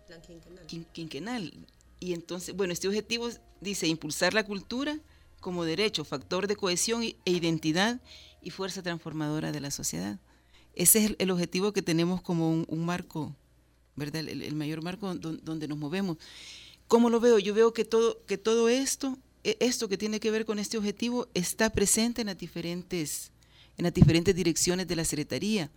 [0.07, 0.65] plan quinquenal.
[0.93, 1.53] quinquenal.
[1.99, 3.29] Y entonces, bueno, este objetivo
[3.61, 4.99] dice impulsar la cultura
[5.43, 8.01] como derecho, factor de cohesión e identidad
[8.41, 10.17] y fuerza transformadora de la sociedad.
[10.73, 13.35] Ese es el, objetivo que tenemos como un, un marco,
[13.95, 14.27] ¿verdad?
[14.27, 16.17] El, el, mayor marco donde, donde nos movemos.
[16.87, 17.37] ¿Cómo lo veo?
[17.37, 20.77] Yo veo que todo, que todo esto, e, esto que tiene que ver con este
[20.77, 23.31] objetivo, está presente en las diferentes,
[23.77, 25.69] en las diferentes direcciones de la Secretaría.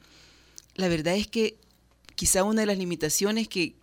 [0.76, 1.58] La verdad es que
[2.14, 3.74] quizá una de las limitaciones que,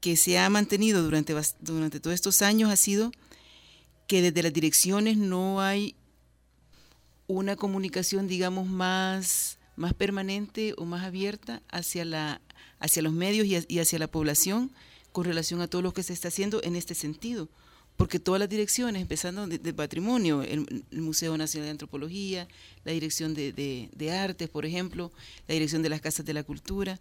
[0.00, 3.12] que se ha mantenido durante, durante todos estos años ha sido
[4.06, 5.96] que desde las direcciones no hay
[7.26, 12.40] una comunicación, digamos, más, más permanente o más abierta hacia, la,
[12.80, 14.70] hacia los medios y, hacia la población
[15.12, 17.48] con relación a todo lo que se está haciendo en este sentido.
[17.96, 22.48] Porque todas las direcciones, empezando de, patrimonio, el, el, Museo Nacional de Antropología,
[22.84, 25.12] la Dirección de, de, Artes, por ejemplo,
[25.46, 27.00] la Dirección de las Casas de la Cultura,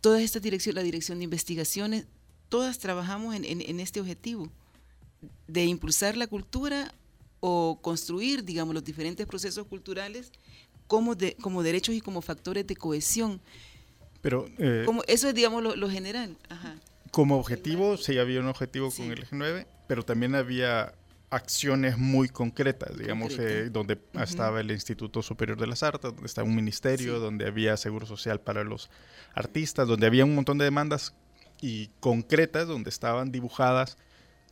[0.00, 2.06] todas estas direcciones, la Dirección de Investigaciones,
[2.48, 4.50] todas trabajamos en, en este objetivo
[5.46, 6.92] de impulsar la cultura
[7.40, 10.32] o construir, digamos, los diferentes procesos culturales
[10.86, 13.40] como, de, como derechos y como factores de cohesión.
[14.20, 16.36] Pero eh, como, eso es, digamos, lo, lo general.
[16.48, 16.76] Ajá.
[17.10, 19.02] Como objetivo, sí había un objetivo sí.
[19.02, 20.94] con el eje 9, pero también había
[21.30, 24.22] acciones muy concretas, digamos, eh, donde Ujú.
[24.22, 27.20] estaba el Instituto Superior de las Artes, donde estaba un ministerio, Sí.
[27.20, 28.90] donde había seguro social para los
[29.34, 31.14] artistas, donde había un montón de demandas
[31.60, 33.96] y concretas, donde estaban dibujadas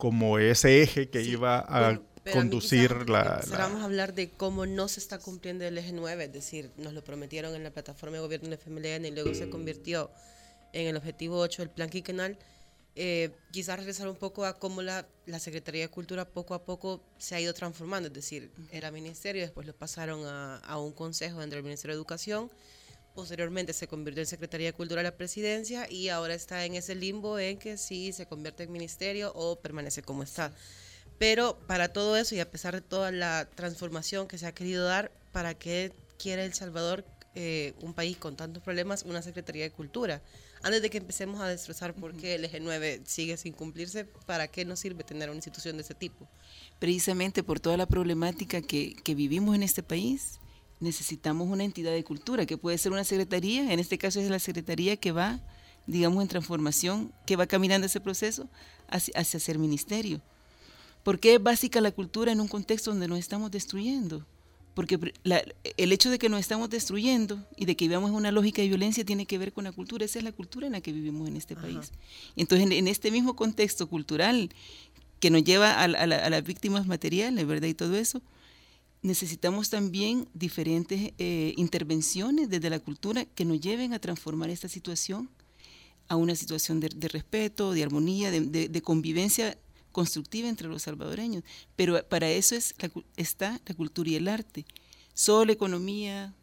[0.01, 2.01] como ese eje que iba a Bueno,
[2.33, 6.23] conducir la, empezáramos la- a hablar de cómo no se está cumpliendo el eje 9,
[6.23, 9.47] es decir, nos lo prometieron en la plataforma de gobierno de FMLN y luego se
[9.51, 10.09] convirtió
[10.73, 12.39] en el objetivo 8 del plan quinquenal.
[12.95, 17.03] Eh, quizás regresar un poco a cómo la, la Secretaría de Cultura poco a poco
[17.19, 21.39] se ha ido transformando, es decir, era ministerio, después lo pasaron a, a un consejo
[21.41, 22.49] dentro del Ministerio de Educación,
[23.13, 26.95] posteriormente se convirtió en Secretaría de Cultura de la Presidencia y ahora está en ese
[26.95, 30.53] limbo en que sí se convierte en ministerio o permanece como está.
[31.17, 34.85] Pero para todo eso y a pesar de toda la transformación que se ha querido
[34.85, 39.71] dar, ¿para qué quiere El Salvador, eh, un país con tantos problemas, una Secretaría de
[39.71, 40.21] Cultura?
[40.63, 44.47] Antes de que empecemos a destrozar por qué el eje 9 sigue sin cumplirse, ¿para
[44.47, 46.27] qué nos sirve tener una institución de ese tipo?
[46.81, 50.39] precisamente por toda la problemática que, que vivimos en este país,
[50.81, 54.39] necesitamos una entidad de cultura, que puede ser una secretaría, en este caso es la
[54.39, 55.39] secretaría que va,
[55.87, 58.49] digamos, en transformación, que va caminando ese proceso
[58.89, 60.21] hacia, hacia ser ministerio.
[61.03, 64.25] ¿Por qué es básica la cultura en un contexto donde nos estamos destruyendo?
[64.73, 65.43] Porque la-
[65.77, 69.03] el hecho de que nos estamos destruyendo y de que vivamos una lógica de violencia
[69.03, 70.05] tiene que ver con la cultura.
[70.05, 71.91] Esa es la cultura en la que vivimos en este país.
[72.35, 74.49] Entonces, en, en este mismo contexto cultural
[75.19, 77.67] que nos lleva a, la- a la- a las víctimas materiales, ¿verdad?
[77.67, 78.21] Y todo eso,
[79.01, 85.29] necesitamos también diferentes eh, intervenciones desde la cultura que nos lleven a transformar esta situación
[86.07, 89.57] a una situación de, de respeto, de armonía, de, de- de convivencia
[89.91, 91.43] constructiva entre los salvadoreños.
[91.75, 94.65] Pero para eso es la está la cultura y el arte.
[95.13, 96.33] Solo la economía,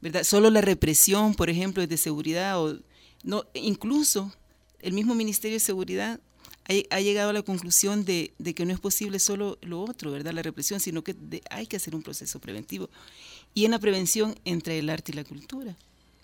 [0.00, 0.24] ¿verdad?
[0.24, 2.78] Solo la represión, por ejemplo, de seguridad o
[3.24, 4.32] no, incluso
[4.80, 6.20] el mismo Ministerio de Seguridad
[6.68, 10.10] ha, ha llegado a la conclusión de, de que no es posible solo lo otro,
[10.12, 10.32] ¿verdad?
[10.32, 12.90] La represión, sino que de- hay que hacer un proceso preventivo.
[13.54, 15.74] Y en la prevención entre el arte y la cultura.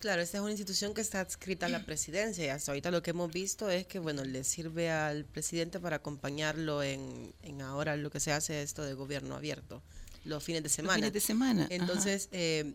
[0.00, 3.02] Claro, esta es una institución que está adscrita a la presidencia y hasta ahorita lo
[3.02, 7.96] que hemos visto es que, bueno, le sirve al presidente para acompañarlo en, en ahora
[7.96, 9.80] lo que se hace esto de gobierno abierto,
[10.26, 10.96] los fines de semana.
[10.96, 11.66] fines de semana.
[11.70, 12.74] Entonces, eh,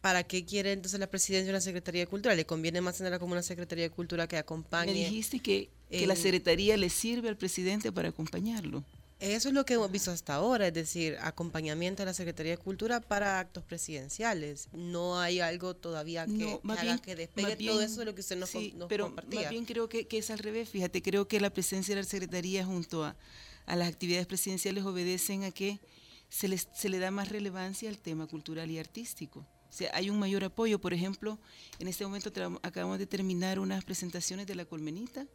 [0.00, 2.34] ¿para qué quiere entonces la presidencia una Secretaría de Cultura?
[2.34, 4.92] ¿Le conviene más tenerla como una Secretaría de Cultura que acompañe?
[4.94, 8.84] Me dijiste que, que la secretaría le sirve al presidente para acompañarlo.
[9.18, 12.58] Eso es lo que hemos visto hasta ahora, es decir, acompañamiento de la Secretaría de
[12.58, 14.68] Cultura para actos presidenciales.
[14.74, 17.90] No hay algo todavía que, No, que más haga bien- que despegue más todo bien,
[17.90, 19.40] eso de lo que usted nos, sí, nos pero compartía.
[19.42, 20.68] más bien creo que, que es al revés.
[20.68, 23.16] Fíjate, creo que la presencia de la Secretaría junto a,
[23.64, 25.80] a las actividades presidenciales obedecen a que
[26.28, 29.46] se, les, se le da más relevancia al tema cultural y artístico.
[29.70, 30.78] O sea, hay un mayor apoyo.
[30.78, 31.38] Por ejemplo,
[31.78, 32.30] en este momento
[32.62, 35.26] acabamos de terminar unas presentaciones de La Colmenita,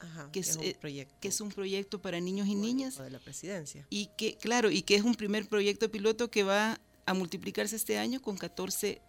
[0.00, 2.98] Ajá, que, es, un eh, proyecto que es un proyecto para niños y niñas.
[2.98, 3.86] de la presidencia.
[3.90, 7.98] Y que, claro, y que es un primer proyecto piloto que va a multiplicarse este
[7.98, 9.00] año con 14,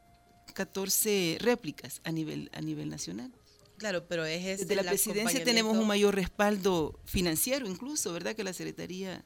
[0.54, 3.32] 14 réplicas a nivel, a nivel nacional.
[3.78, 8.36] Claro, pero es este Desde la el presidencia tenemos un mayor respaldo financiero incluso, ¿verdad?
[8.36, 9.24] Que la Secretaría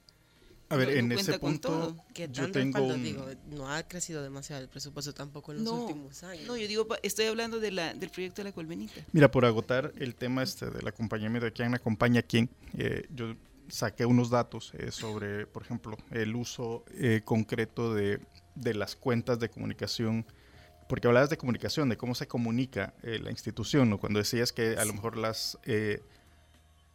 [0.73, 1.95] A ver, no- en ese punto.
[2.13, 5.65] Que yo tengo respaldo, un- digo, no ha crecido demasiado el presupuesto tampoco en los
[5.65, 6.45] No, últimos años.
[6.47, 9.01] no, yo digo, estoy hablando de la, del proyecto de la Colmenita.
[9.11, 13.35] Mira, por agotar el tema este del acompañamiento de quién acompaña a quién, eh, yo
[13.69, 18.19] saqué unos datos eh, sobre, por ejemplo, el uso eh, concreto de,
[18.55, 20.25] de las cuentas de comunicación,
[20.89, 23.97] porque hablabas de comunicación, de cómo se comunica eh, la institución, ¿no?
[23.99, 26.01] cuando decías que a lo mejor las eh,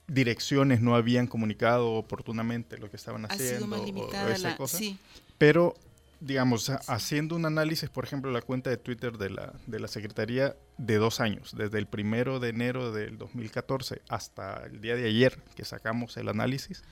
[0.09, 3.57] direcciones no habían comunicado oportunamente lo que estaban Ha haciendo.
[3.57, 4.57] sido más o- o limitada esa la...
[4.57, 4.79] cosa.
[4.79, 4.99] Sí,
[5.37, 5.75] Pero,
[6.21, 9.87] digamos, ha- haciendo un análisis, por ejemplo, la cuenta de Twitter de la, de la
[9.87, 15.07] Secretaría de dos años, desde el primero de enero del 2014 hasta el día de
[15.09, 16.83] ayer que sacamos el análisis,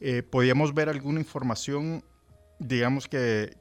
[0.00, 2.04] eh, podíamos ver alguna información,
[2.58, 3.56] digamos, que,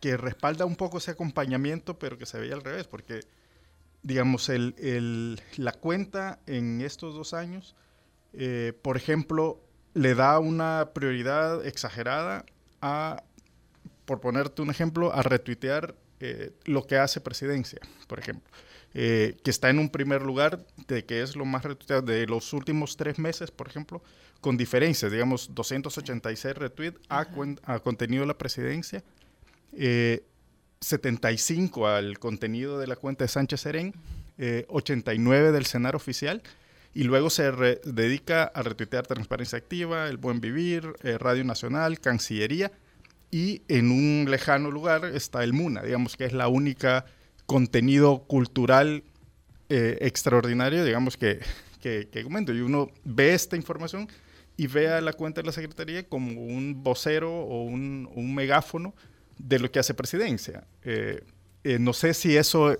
[0.00, 3.20] que respalda un poco ese acompañamiento, pero que se veía al revés, porque,
[4.02, 7.74] digamos, el, el- la cuenta en estos dos años,
[8.32, 9.60] eh, por ejemplo,
[9.94, 12.44] le da una prioridad exagerada
[12.80, 13.22] a,
[14.04, 18.50] por ponerte un ejemplo, a retuitear eh, lo que hace presidencia, por ejemplo,
[18.94, 22.52] eh, que está en un primer lugar de que es lo más retuiteado de los
[22.52, 24.02] últimos tres meses, por ejemplo,
[24.40, 27.26] con diferencias, digamos, 286 retweets a,
[27.82, 29.02] contenido de la presidencia,
[29.72, 30.24] eh,
[30.80, 33.94] 75 al contenido de la cuenta de Sánchez Serén,
[34.38, 36.42] eh, 89 del cenar oficial,
[36.96, 37.52] y luego se
[37.84, 42.72] dedica a retuitear Transparencia Activa, El Buen Vivir, eh, Radio Nacional, Cancillería,
[43.30, 47.04] y en un lejano lugar está el MUNA, digamos que es la única
[47.44, 49.04] contenido cultural
[49.68, 51.40] eh, extraordinario, digamos que,
[51.82, 52.54] que, que comento.
[52.54, 54.08] Y uno ve esta información
[54.56, 58.94] y vea la cuenta de la Secretaría como un vocero o un, un megáfono
[59.36, 60.64] de lo que hace presidencia.
[60.82, 61.22] Eh,
[61.62, 62.74] eh, no sé si eso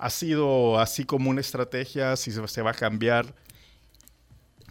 [0.00, 3.34] ha sido así como una estrategia, si se, se va a cambiar,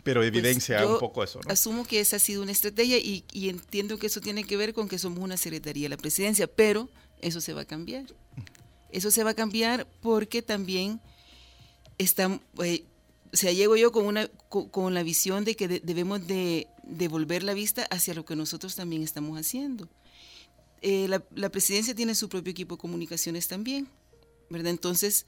[0.03, 1.39] pero evidencia Pues yo un poco eso.
[1.45, 1.51] ¿no?
[1.51, 4.73] Asumo que esa ha sido una estrategia y, y entiendo que eso tiene que ver
[4.73, 6.89] con que somos una secretaría de la presidencia, pero
[7.21, 8.05] eso se va a cambiar.
[8.91, 10.99] Eso se va a cambiar porque también
[11.99, 12.85] está, eh,
[13.31, 16.67] o sea, llego yo con, una, con, con la visión de que de- debemos de
[16.83, 19.87] devolver la vista hacia lo que nosotros también estamos haciendo.
[20.81, 23.87] Eh, la, la presidencia tiene su propio equipo de comunicaciones también,
[24.49, 24.71] ¿verdad?
[24.71, 25.25] Entonces,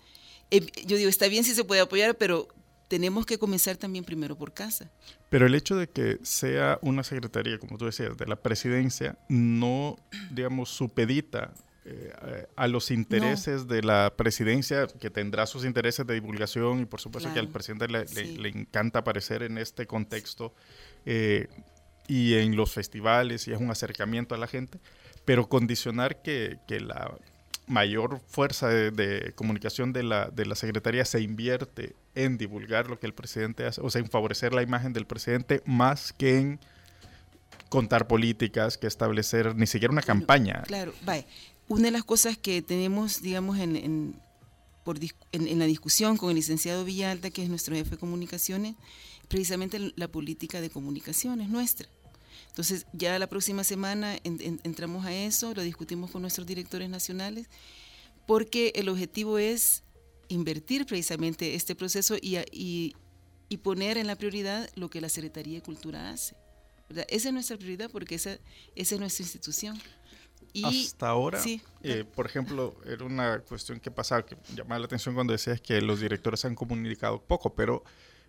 [0.49, 2.47] eh, yo digo, está bien si se puede apoyar, pero
[2.88, 4.91] tenemos que comenzar también primero por casa.
[5.30, 9.97] Pero el hecho de que sea una secretaría, como tú decías, de la presidencia, no,
[10.32, 11.53] digamos, supedita
[11.86, 17.01] eh, a los intereses de la presidencia, que tendrá sus intereses de divulgación y por
[17.01, 20.53] supuesto que al presidente le, le encanta aparecer en este contexto
[21.05, 21.47] eh,
[22.07, 24.80] y en los festivales y es un acercamiento a la gente,
[25.26, 27.17] pero condicionar que, que la
[27.68, 32.99] mayor fuerza de, de comunicación de la, de la Secretaría se invierte en divulgar lo
[32.99, 36.59] que el presidente hace, o sea, en favorecer la imagen del presidente más que en
[37.70, 40.62] contar políticas, que establecer ni siquiera una campaña.
[40.64, 41.26] Claro, vaya.
[41.70, 44.16] Una de las cosas que tenemos, digamos, en, en,
[44.84, 44.97] por
[45.32, 48.76] en- en la discusión con el licenciado Villalta, que es nuestro jefe de comunicaciones,
[49.30, 51.88] precisamente la política de comunicaciones nuestra.
[52.52, 56.89] Entonces, ya la próxima semana en- en- entramos a eso, lo discutimos con nuestros directores
[56.89, 57.47] nacionales,
[58.28, 59.84] porque el objetivo es
[60.28, 62.95] invertir precisamente este proceso y, y-
[63.49, 66.36] y poner en la prioridad lo que la Secretaría de Cultura hace.
[66.89, 67.06] ¿verdad?
[67.10, 68.38] Esa es nuestra prioridad porque esa,
[68.76, 69.80] esa es nuestra institución.
[70.54, 74.86] Y, Hasta ahora, sí, eh, por ejemplo, era una cuestión que pasaba, que llamaba la
[74.86, 77.84] atención cuando decías que los directores han comunicado poco, pero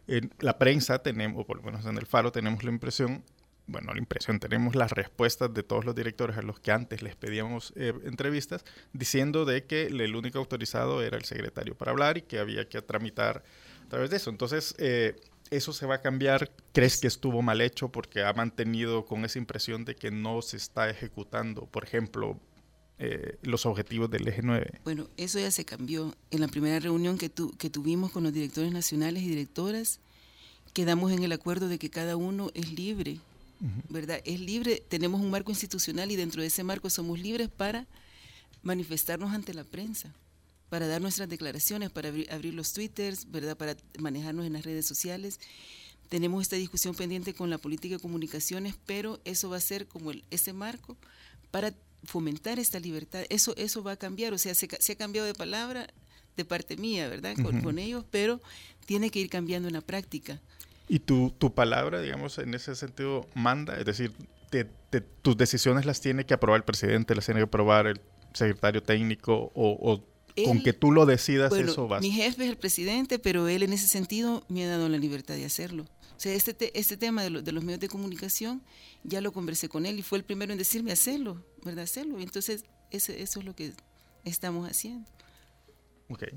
[0.07, 3.25] en la prensa tenemos, o por lo menos en el Faro, tenemos la impresión,
[3.67, 7.15] bueno, la impresión, tenemos las respuestas de todos los directores a los que antes les
[7.17, 12.23] pedíamos eh, entrevistas, diciendo de que el único autorizado era el secretario para hablar y
[12.23, 13.43] que había que tramitar
[13.87, 14.31] a través de eso.
[14.31, 15.15] Entonces, eh,
[15.51, 16.51] ¿eso se va a cambiar?
[16.73, 20.57] ¿Crees que estuvo mal hecho porque ha mantenido con esa impresión de que no se
[20.57, 22.39] está ejecutando, por ejemplo,
[22.99, 24.81] eh, los objetivos del eje 9?
[24.85, 26.15] Bueno, eso ya se cambió.
[26.31, 30.01] En la primera reunión que, tu- que tuvimos con los directores nacionales y directoras,
[30.73, 33.19] quedamos en el acuerdo de que cada uno es libre,
[33.89, 34.21] ¿verdad?
[34.25, 37.87] Es libre, tenemos un marco institucional y dentro de ese marco somos libres para
[38.63, 40.13] manifestarnos ante la prensa,
[40.69, 43.57] para dar nuestras declaraciones, para abrir, abrir los twitters, ¿verdad?
[43.57, 45.39] Para manejarnos en las redes sociales.
[46.09, 50.11] Tenemos esta discusión pendiente con la política de comunicaciones, pero eso va a ser como
[50.11, 50.97] el, ese marco
[51.51, 53.25] para fomentar esta libertad.
[53.31, 55.89] Eso, eso va a cambiar, o sea, se, se ha cambiado de palabra
[56.37, 57.37] de parte mía, ¿verdad?
[57.43, 58.41] Con, con ellos, pero
[58.87, 60.41] tiene que ir cambiando en la práctica.
[60.95, 64.12] Y tu, tu palabra, digamos, en ese sentido manda, es decir,
[64.51, 67.99] te- te- tus decisiones las tiene que aprobar el presidente, las tiene que aprobar el
[68.34, 70.05] secretario técnico o, o
[70.45, 72.03] con que tú lo decidas Bueno, eso basta.
[72.07, 75.34] mi jefe es el presidente, pero él en ese sentido me ha dado la libertad
[75.34, 75.84] de hacerlo.
[75.84, 78.62] O sea, este, te- este tema de, lo- de los medios de comunicación
[79.03, 81.84] ya lo conversé con él y fue el primero en decirme hacerlo, ¿verdad?
[81.84, 82.20] Hacerlo.
[82.20, 83.72] Y entonces ese- eso es lo que
[84.24, 85.11] estamos haciendo.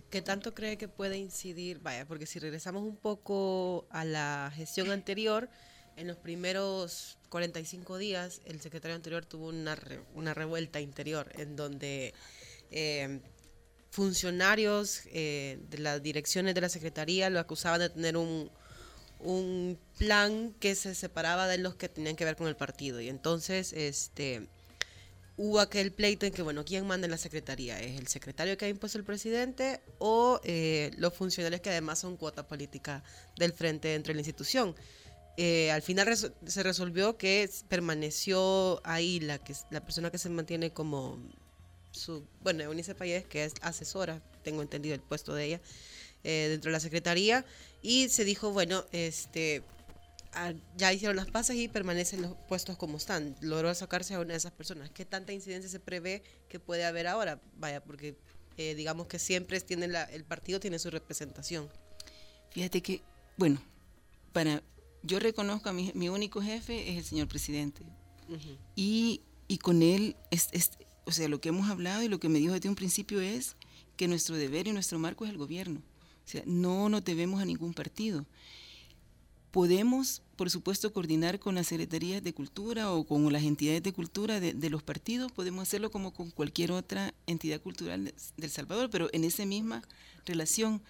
[0.10, 1.80] ¿Qué tanto cree que puede incidir?
[1.80, 5.50] Vaya, porque si regresamos un poco a la gestión anterior,
[5.98, 11.56] en los primeros 45 días, el secretario anterior tuvo una, re- una revuelta interior en
[11.56, 12.14] donde
[12.72, 13.20] eh,
[13.92, 18.52] funcionarios eh, de las direcciones de la secretaría lo acusaban de tener un,
[19.20, 23.00] un plan que se separaba de los que tenían que ver con el partido.
[23.00, 24.48] Y entonces, este
[25.38, 27.80] hubo aquel pleito en que, bueno, ¿quién manda en la secretaría?
[27.82, 32.18] ¿Es el secretario que ha impuesto el presidente o eh, los funcionarios que además son
[32.18, 33.04] cuota política
[33.38, 34.76] del frente dentro de la institución?
[35.38, 40.72] Eh, al final se resolvió que permaneció ahí la, que, la persona que se mantiene
[40.72, 41.20] como
[41.92, 45.62] su, bueno, Eunice Payés, que es asesora, tengo entendido el puesto de ella,
[46.24, 47.46] eh, dentro de la secretaría,
[47.82, 49.62] y se dijo, bueno, este,
[50.78, 53.36] ya hicieron las pasas y permanecen los puestos como están.
[53.42, 54.90] Logró sacarse a una de esas personas.
[54.92, 57.42] ¿Qué tanta incidencia se prevé que puede haber ahora?
[57.58, 58.16] Vaya, porque
[58.58, 61.70] eh, digamos que siempre tiene la- el partido tiene su representación.
[62.52, 63.02] Fíjate que,
[63.38, 63.62] bueno,
[64.34, 64.62] para
[65.04, 67.84] yo reconozco a mi, mi único jefe es el señor presidente.
[68.76, 70.72] Y, y con él, es, es-
[71.06, 73.56] o sea, lo que hemos hablado y lo que me dijo desde un principio es
[73.98, 75.80] que nuestro deber y nuestro marco es el gobierno.
[76.26, 78.26] O sea, no nos debemos a ningún partido.
[79.56, 84.42] Podemos, por supuesto, coordinar con las secretarías de cultura o con las entidades de cultura
[84.42, 88.90] de, los partidos, podemos hacerlo como con cualquier otra entidad cultural de, de El Salvador,
[88.90, 89.82] pero en esa misma
[90.26, 90.82] relación.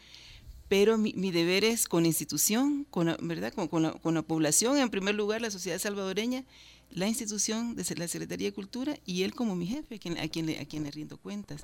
[0.68, 3.53] pero mi, deber es con la institución, con la, ¿verdad?
[3.53, 6.43] Con, la, población, en primer lugar la sociedad salvadoreña,
[6.89, 10.59] la institución de la Secretaría de Cultura y él como mi jefe, a quien, le,
[10.59, 11.61] a quien le rindo cuentas.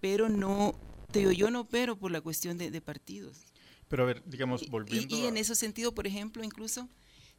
[0.00, 0.74] Pero no,
[1.12, 3.46] te digo, yo no opero por la cuestión de partidos.
[3.88, 6.88] Pero a ver, digamos, volviendo Y, y a- en ese sentido, por ejemplo, incluso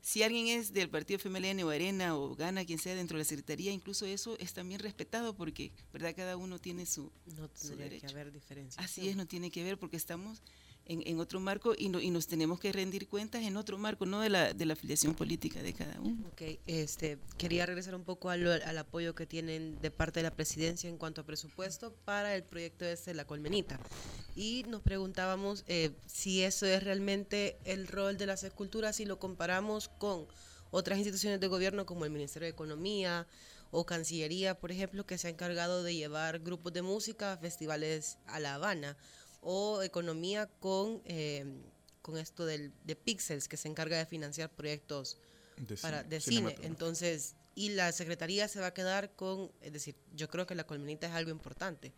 [0.01, 3.25] si alguien es del partido FMLN o Arena o gana quien sea dentro de la
[3.27, 6.13] Secretaría, incluso eso es también respetado porque, ¿verdad?
[6.15, 8.07] Cada uno tiene su, No su tendría que derecho.
[8.09, 8.81] haber diferencia.
[8.81, 10.41] Así es, no tiene que ver porque estamos
[10.88, 14.05] en, en otro marco y, no- y nos tenemos que rendir cuentas en otro marco,
[14.05, 16.27] no de la, de la afiliación política de cada uno.
[16.31, 20.31] Ok, este, quería regresar un poco al, al apoyo que tienen de parte de la
[20.35, 23.79] presidencia en cuanto a presupuesto para el proyecto este, La Colmenita.
[24.35, 29.19] Y nos preguntábamos eh, si eso es realmente el rol de las esculturas, si lo
[29.19, 30.27] comparamos con
[30.71, 33.25] otras instituciones de gobierno como el Ministerio de Economía
[33.71, 38.17] o Cancillería, por ejemplo, que se ha encargado de llevar grupos de música a festivales
[38.27, 38.95] a La Habana,
[39.49, 41.45] o Economía con, eh,
[42.01, 45.17] con esto del, de Pixels, que se encarga de financiar proyectos
[45.55, 46.55] De para, cine, de cine.
[46.63, 50.65] Entonces, y la secretaría se va a quedar con, es decir, yo creo que la
[50.65, 51.93] colmenita es algo importante,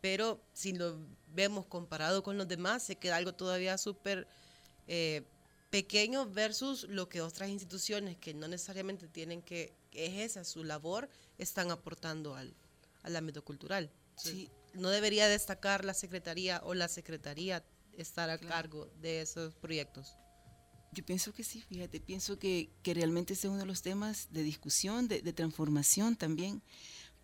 [0.00, 0.98] pero si lo
[1.28, 4.26] vemos comparado con los demás, se queda algo todavía súper
[4.88, 5.24] eh,
[5.68, 10.64] pequeño versus lo que otras instituciones que no necesariamente tienen que, que es esa su
[10.64, 12.54] labor, están aportando al,
[13.02, 13.90] al ámbito cultural.
[14.16, 17.64] Entonces, No debería destacar la secretaría o la secretaría
[17.96, 20.16] estar a cargo de esos proyectos.
[20.92, 24.28] Yo pienso que sí, fíjate, pienso que, que realmente ese es uno de los temas
[24.32, 26.62] de discusión, de, de transformación también,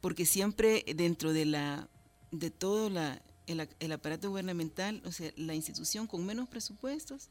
[0.01, 1.89] porque siempre dentro de la
[2.33, 7.29] de todo la, el, el aparato gubernamental, o sea, la institución con menos presupuestos,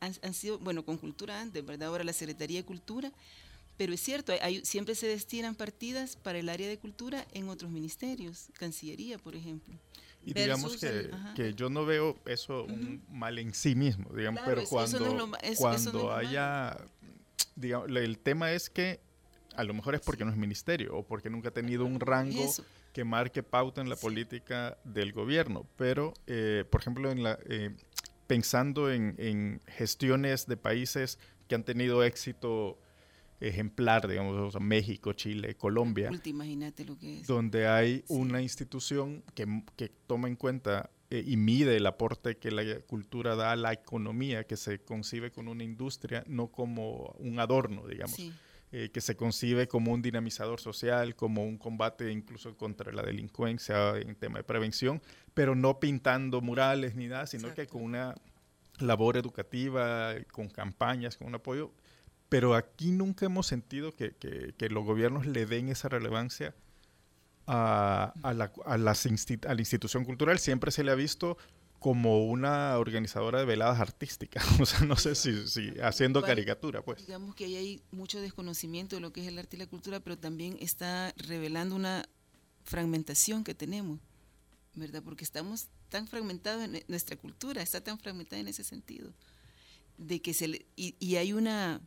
[0.00, 1.88] han, han sido, bueno, con cultura antes, ¿verdad?
[1.88, 3.12] Ahora la Secretaría de Cultura,
[3.76, 7.70] pero es cierto, hay- siempre se destinan partidas para el área de cultura en otros
[7.70, 9.74] ministerios, Cancillería, por ejemplo.
[10.26, 14.60] Y digamos que, yo no veo eso un mal en sí mismo, digamos, Claro, pero
[14.62, 16.78] eso- eso cuando, no lo eso- cuando no haya,
[17.56, 19.00] digamos, el tema es que
[19.54, 22.50] a lo mejor es porque no es ministerio o porque nunca ha tenido un rango
[22.92, 27.70] que marque pauta en la política del gobierno, pero, eh, por ejemplo, en la, eh,
[28.26, 31.18] pensando en, en gestiones de países
[31.48, 32.78] que han tenido éxito
[33.40, 37.26] ejemplar, digamos, o sea, México, Chile, Colombia, imagínate lo que es.
[37.26, 42.50] donde hay una institución que, que toma en cuenta eh, y mide el aporte que
[42.50, 47.38] la cultura da a la economía, que se concibe con una industria, no como un
[47.38, 48.32] adorno, digamos, Sí.
[48.72, 53.96] eh, que se concibe como un dinamizador social, como un combate incluso contra la delincuencia
[53.98, 55.02] en tema de prevención,
[55.34, 58.14] pero no pintando murales ni nada, sino que con una
[58.80, 61.70] labor educativa, con campañas, con un apoyo
[62.28, 66.54] pero aquí nunca hemos sentido que, que- que los gobiernos le den esa relevancia
[67.46, 70.38] a, a la, a las insti- a la institución cultural.
[70.38, 71.36] Siempre se le ha visto
[71.78, 74.44] como una organizadora de veladas artísticas.
[74.60, 77.06] O sea, no sé si, si haciendo Vale, caricatura, pues.
[77.06, 80.00] Digamos que ahí hay mucho desconocimiento de lo que es el arte y la cultura,
[80.00, 82.08] pero también está revelando una
[82.64, 84.00] fragmentación que tenemos,
[84.74, 85.02] ¿verdad?
[85.04, 89.12] Porque estamos tan fragmentados en nuestra cultura, está tan fragmentada en ese sentido,
[89.98, 91.82] de que se le- y, y hay una,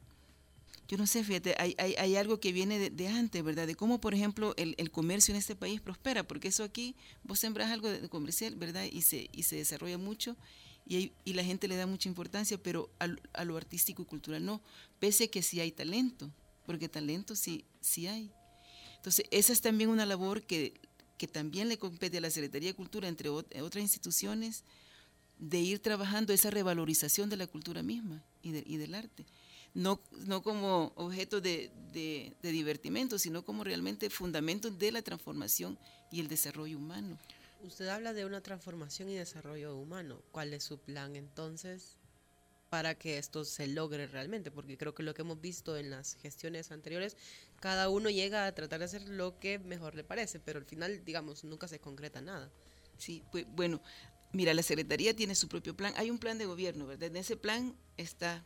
[0.87, 3.67] yo no sé, fíjate, hay, hay, hay algo que viene de, de antes, ¿verdad?
[3.67, 7.39] De cómo, por ejemplo, el, el comercio en este país prospera, porque eso aquí, vos
[7.39, 8.85] sembras algo de, comercial, ¿verdad?
[8.91, 10.37] Y se, y se desarrolla mucho
[10.85, 14.45] y, hay- y la gente le da mucha importancia, pero a, lo artístico y cultural
[14.45, 14.61] no,
[14.99, 16.31] pese a que sí hay talento,
[16.65, 18.31] porque talento sí, sí hay.
[18.95, 20.73] Entonces, esa es también una labor que,
[21.17, 24.63] que también le compete a la Secretaría de Cultura, entre ot- otras instituciones,
[25.39, 29.25] de ir trabajando esa revalorización de la cultura misma y, de- y del arte.
[29.77, 35.77] No, no como objeto de, de, de divertimento, sino como realmente fundamentos de la transformación
[36.11, 37.19] y el desarrollo humano.
[37.61, 40.23] Usted habla de una transformación y desarrollo humano.
[40.31, 41.95] ¿Cuál es su plan entonces
[42.71, 44.49] para que esto se logre realmente?
[44.49, 47.15] Porque creo que lo que hemos visto en las gestiones anteriores,
[47.59, 51.05] cada uno llega a tratar de hacer lo que mejor le parece, pero al final,
[51.05, 52.51] digamos, nunca se concreta nada.
[52.97, 53.79] Sí, pues bueno,
[54.33, 55.93] mira, la Secretaría tiene su propio plan.
[55.97, 57.09] Hay un plan de gobierno, ¿verdad?
[57.09, 58.43] En ese plan está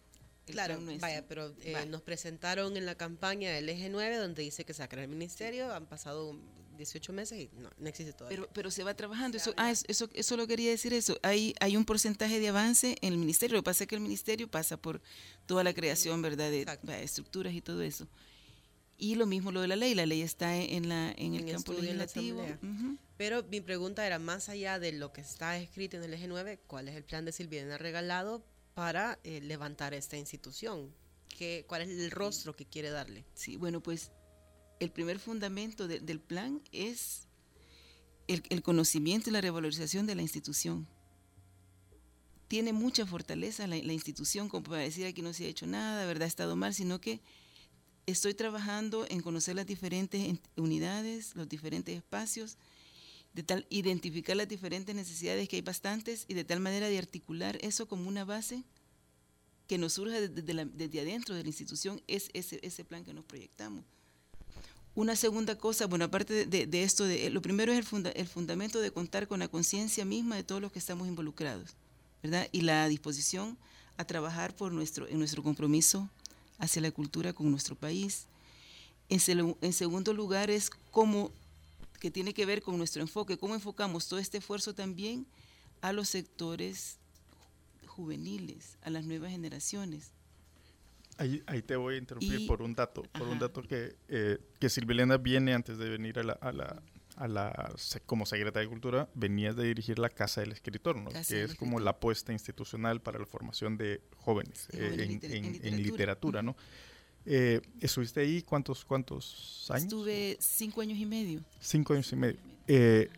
[0.52, 1.08] el Claro, plan nuestro.
[1.08, 4.80] vaya, pero eh, nos presentaron en la campaña del Eje 9 donde dice que se
[4.80, 6.38] va a crear el ministerio, han pasado
[6.78, 8.38] 18 meses y no, no existe todavía.
[8.38, 9.38] Pero, pero se va trabajando.
[9.38, 11.18] Eso, ah, es- eso, eso lo quería decir eso.
[11.22, 13.58] Hay, hay un porcentaje de avance en el ministerio.
[13.58, 15.02] Lo que pasa es que el ministerio pasa por
[15.45, 16.49] toda la creación, ¿verdad?
[16.49, 18.08] De vaya, estructuras y todo eso.
[18.97, 19.93] Y lo mismo lo de la ley.
[19.95, 22.45] La ley está en, la, en el campo legislativo.
[23.18, 26.60] Pero mi pregunta era, más allá de lo que está escrito en el eje 9,
[26.68, 28.43] ¿cuál es el plan de Silviana Regalado
[28.74, 30.93] para eh, levantar esta institución?
[31.30, 33.26] ¿Qué, ¿Cuál es el rostro que quiere darle?
[33.34, 34.11] Sí, bueno, pues
[34.80, 37.28] el primer fundamento de- del plan es
[38.28, 40.88] el, el conocimiento y la revalorización de la institución.
[42.47, 46.05] tiene mucha fortaleza la, la institución como para decir aquí no se ha hecho nada,
[46.05, 46.24] ¿verdad?
[46.26, 47.22] Ha estado mal, sino que
[48.07, 52.57] estoy trabajando en conocer las diferentes en- unidades, los diferentes espacios,
[53.34, 57.57] de tal identificar las diferentes necesidades que hay bastantes y de tal manera de articular
[57.61, 58.63] eso como una base
[59.67, 63.23] que nos surja de- desde, adentro de la institución, es ese, ese plan que nos
[63.23, 63.86] proyectamos.
[64.95, 68.82] Una segunda cosa, bueno, aparte de, esto, de, lo primero es el, funda- el fundamento
[68.82, 71.69] de contar con la conciencia misma de todos los que estamos involucrados,
[72.21, 72.49] ¿verdad?
[72.51, 73.57] Y la disposición
[73.95, 76.09] a trabajar por nuestro, en nuestro compromiso
[76.59, 78.25] hacia la cultura con nuestro país.
[79.07, 81.32] En segundo lugar es cómo,
[82.02, 85.28] que tiene que ver con nuestro enfoque, cómo enfocamos todo este esfuerzo también
[85.82, 86.97] a los sectores
[87.86, 90.12] juveniles, a las nuevas generaciones.
[91.18, 94.39] Ahí, ahí te voy a interrumpir Y- por un dato, por un dato que, eh,
[94.60, 96.82] que Silvilena viene antes de venir a la, a la,
[97.18, 101.12] a la se- como secretaria de Cultura, venías de dirigir la Casa del Escritor, ¿no?
[101.12, 105.22] Casa que es como la apuesta institucional para la formación de jóvenes eh, en, en-
[105.34, 105.82] en en literatura.
[105.91, 106.56] literatura, ¿no?
[107.26, 109.84] Eh, ¿Estuviste ahí cuántos, cuántos años?
[109.84, 111.41] Estuve cinco años y medio.
[111.59, 112.39] Cinco años y medio.
[112.67, 113.09] Eh,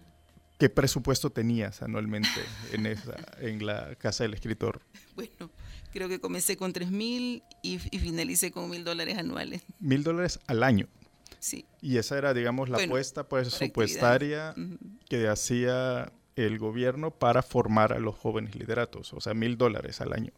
[0.60, 2.30] ¿Qué presupuesto tenías anualmente
[2.72, 4.82] en, esa, en la Casa del Escritor?
[5.16, 5.52] Bueno,
[5.92, 9.62] creo que comencé con tres mil y, y finalicé con mil dólares anuales.
[9.80, 10.88] Mil dólares al año.
[11.40, 11.66] Sí.
[11.84, 14.80] Y esa era, digamos, la Bueno, apuesta presupuestaria actividades.
[15.08, 20.14] que hacía el gobierno para formar a los jóvenes literatos, o sea, mil dólares al
[20.14, 20.32] año.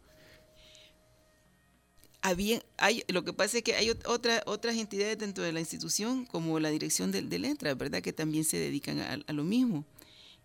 [2.28, 5.59] Había, hay, lo que pasa es que hay ot- otra, otras entidades dentro de la
[5.59, 8.01] institución, como la dirección del, del ENTRA, ¿verdad?
[8.01, 9.86] Que también se dedican a, lo mismo.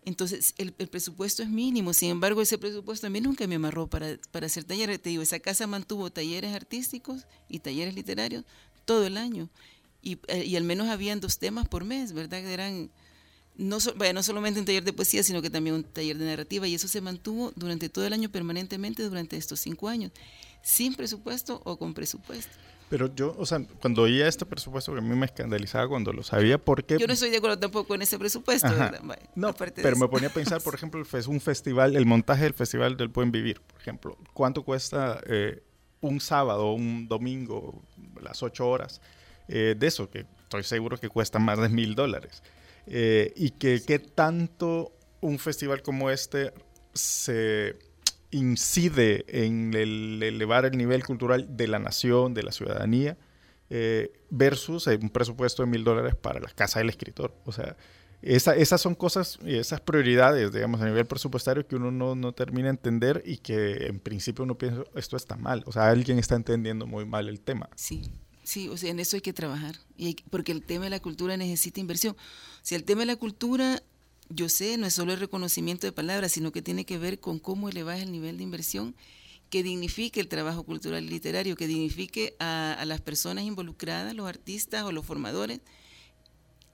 [0.05, 1.93] Entonces, el, presupuesto es mínimo.
[1.93, 5.01] Sin embargo, ese presupuesto a mí nunca me amarró para, para hacer talleres.
[5.01, 8.45] Te digo, esa casa mantuvo talleres artísticos y talleres literarios
[8.85, 9.49] todo el año.
[10.03, 12.43] Y, eh, al menos habían dos temas por mes, ¿verdad?
[12.43, 12.91] Que eran
[13.57, 16.67] no, so- no solamente un taller de poesía, sino que también un taller de narrativa.
[16.67, 20.11] Y eso se mantuvo durante todo el año permanentemente durante estos cinco años,
[20.61, 22.51] sin presupuesto o con presupuesto.
[22.89, 26.23] Pero yo, o sea, cuando oía este presupuesto, que a mí me escandalizaba cuando lo
[26.23, 26.99] sabía, porque...
[26.99, 28.67] Yo no estoy de acuerdo tampoco con ese presupuesto.
[28.67, 29.01] ¿verdad?
[29.33, 33.07] No, pero me ponía a pensar, por ejemplo, un festival, el montaje del Festival del
[33.07, 34.17] Buen Vivir, por ejemplo.
[34.33, 35.63] ¿Cuánto cuesta eh,
[36.01, 37.81] un sábado, un domingo,
[38.19, 38.99] las ocho horas?
[39.51, 42.41] eh, de eso, que estoy seguro que cuesta más de mil dólares.
[42.87, 46.53] Eh, y que qué tanto un festival como este
[46.93, 47.77] se
[48.31, 53.17] incide en el elevar el nivel cultural de la nación, de la ciudadanía,
[53.69, 57.33] eh, versus eh, un presupuesto de mil dólares para la casa del escritor.
[57.45, 57.77] O sea,
[58.21, 62.65] esa- esas son cosas esas prioridades, digamos, a nivel presupuestario que uno no, no termina
[62.65, 65.63] de entender y que en principio uno piensa, esto está mal.
[65.65, 67.69] O sea, alguien está entendiendo muy mal el tema.
[67.75, 68.03] Sí,
[68.43, 70.89] sí, o sea, en eso hay que trabajar, y hay que- porque el tema de
[70.91, 72.15] la cultura necesita inversión.
[72.15, 73.81] O sea, el tema de la cultura,
[74.33, 77.39] yo sé, no es solo el reconocimiento de palabras, sino que tiene que ver con
[77.39, 78.95] cómo elevar el nivel de inversión
[79.49, 84.83] que dignifique el trabajo cultural y literario, que dignifique a, las personas involucradas, los artistas
[84.83, 85.59] o los formadores,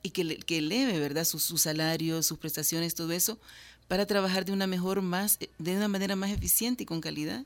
[0.04, 3.40] y que, le- que eleve, ¿verdad?, sus, sus salarios, sus prestaciones, todo eso,
[3.88, 7.44] para trabajar de una mejor, más, de una manera más eficiente y con calidad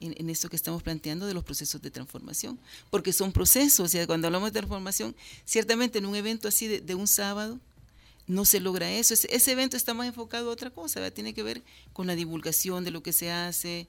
[0.00, 2.58] en, en esto que estamos planteando de los procesos de transformación.
[2.90, 6.94] Porque son procesos, o sea, cuando hablamos de transformación, ciertamente en un evento así de
[6.94, 7.58] un sábado,
[8.26, 9.14] no se logra eso.
[9.14, 11.14] Ese, ese evento está más enfocado a otra cosa, ¿verdad?
[11.14, 11.62] tiene que ver
[11.92, 13.88] con la divulgación de lo que se hace,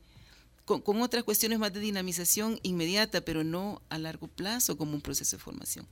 [0.65, 5.01] con, con otras cuestiones más de dinamización inmediata, pero no a largo plazo como un
[5.01, 5.87] proceso de formación.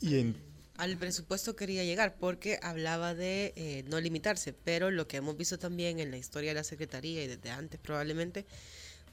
[0.00, 0.36] Y en
[0.76, 5.58] Al presupuesto quería llegar porque hablaba de eh, no limitarse, pero lo que hemos visto
[5.58, 8.46] también en la historia de la Secretaría y desde antes probablemente,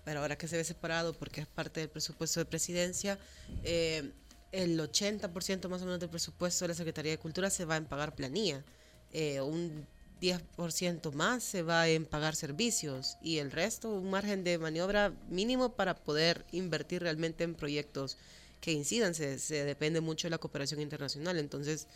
[0.04, 3.18] pero ahora que se ve separado porque es parte del presupuesto de presidencia,
[3.64, 4.12] eh,
[4.56, 7.86] el 80% más o menos del presupuesto de la Secretaría de Cultura se va en
[7.86, 8.64] pagar planilla,
[9.12, 9.86] eh, un
[10.22, 15.74] 10% más se va en pagar servicios y el resto un margen de maniobra mínimo
[15.74, 18.18] para poder invertir realmente en proyectos
[18.62, 21.88] que incidan, se, se depende mucho de la cooperación internacional, entonces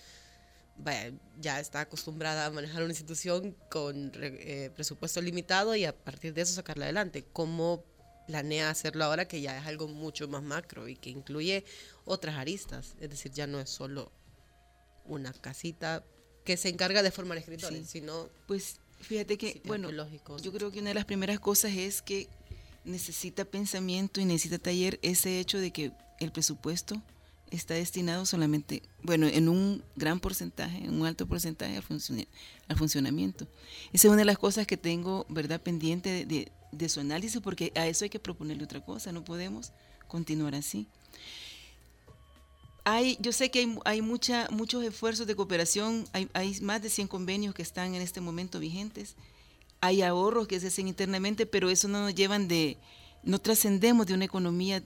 [0.80, 6.34] vaya, ya está acostumbrada a manejar una institución con eh, presupuesto limitado y a partir
[6.34, 7.26] de eso sacarla adelante.
[7.34, 7.84] ¿Cómo
[8.30, 11.66] planea hacerlo ahora que ya es algo mucho más macro y que incluye
[12.06, 12.94] otras aristas?
[13.02, 14.12] Es decir, ya no es solo
[15.06, 16.04] una casita
[16.46, 18.00] que se encarga de formar escritores, Sí.
[18.00, 19.90] sino Pues fíjate que, bueno,
[20.44, 22.28] yo creo que una de las primeras cosas es que
[22.86, 27.02] necesita pensamiento y necesita taller ese hecho de que el presupuesto
[27.50, 32.28] está destinado solamente, bueno, en un gran porcentaje, en un alto porcentaje al, funciona-
[32.68, 33.48] al funcionamiento.
[33.92, 37.42] Esa es una de las cosas que tengo, ¿verdad?, pendiente de, de- de su análisis,
[37.42, 39.72] porque a eso hay que proponerle otra cosa, no podemos
[40.08, 40.88] continuar así.
[42.86, 46.90] Hay, yo sé que hay, hay mucha, muchos esfuerzos de cooperación, hay, hay más de
[46.90, 49.16] 100 convenios que están en este momento vigentes.
[49.82, 52.78] hay ahorros que se hacen internamente, pero eso no nos llevan de,
[53.24, 54.82] no trascendemos de una economía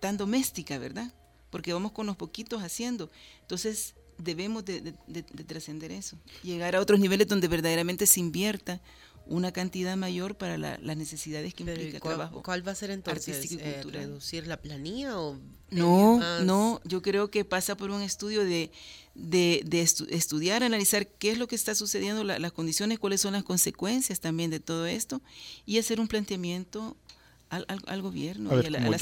[0.00, 1.12] tan doméstica, ¿verdad?
[1.50, 3.10] Porque vamos con los poquitos haciendo.
[3.40, 8.20] Entonces debemos de, de- de- de trascender eso, llegar a otros niveles donde verdaderamente se
[8.20, 8.80] invierta
[9.26, 12.42] una cantidad mayor para la- las necesidades que Pero, ¿y implica cuál, trabajo.
[12.42, 13.50] cuál va a ser entonces?
[13.50, 13.82] y eh.
[13.84, 15.38] ¿Reducir la planilla o
[15.70, 16.42] No, más?
[16.44, 18.70] no, yo creo que pasa por un estudio de,
[19.14, 23.20] de, de estu- estudiar, analizar qué es lo que está sucediendo, la- las condiciones, cuáles
[23.20, 25.20] son las consecuencias también de todo esto
[25.66, 26.96] y hacer un planteamiento
[27.48, 28.98] al, al- al gobierno A y a la, a la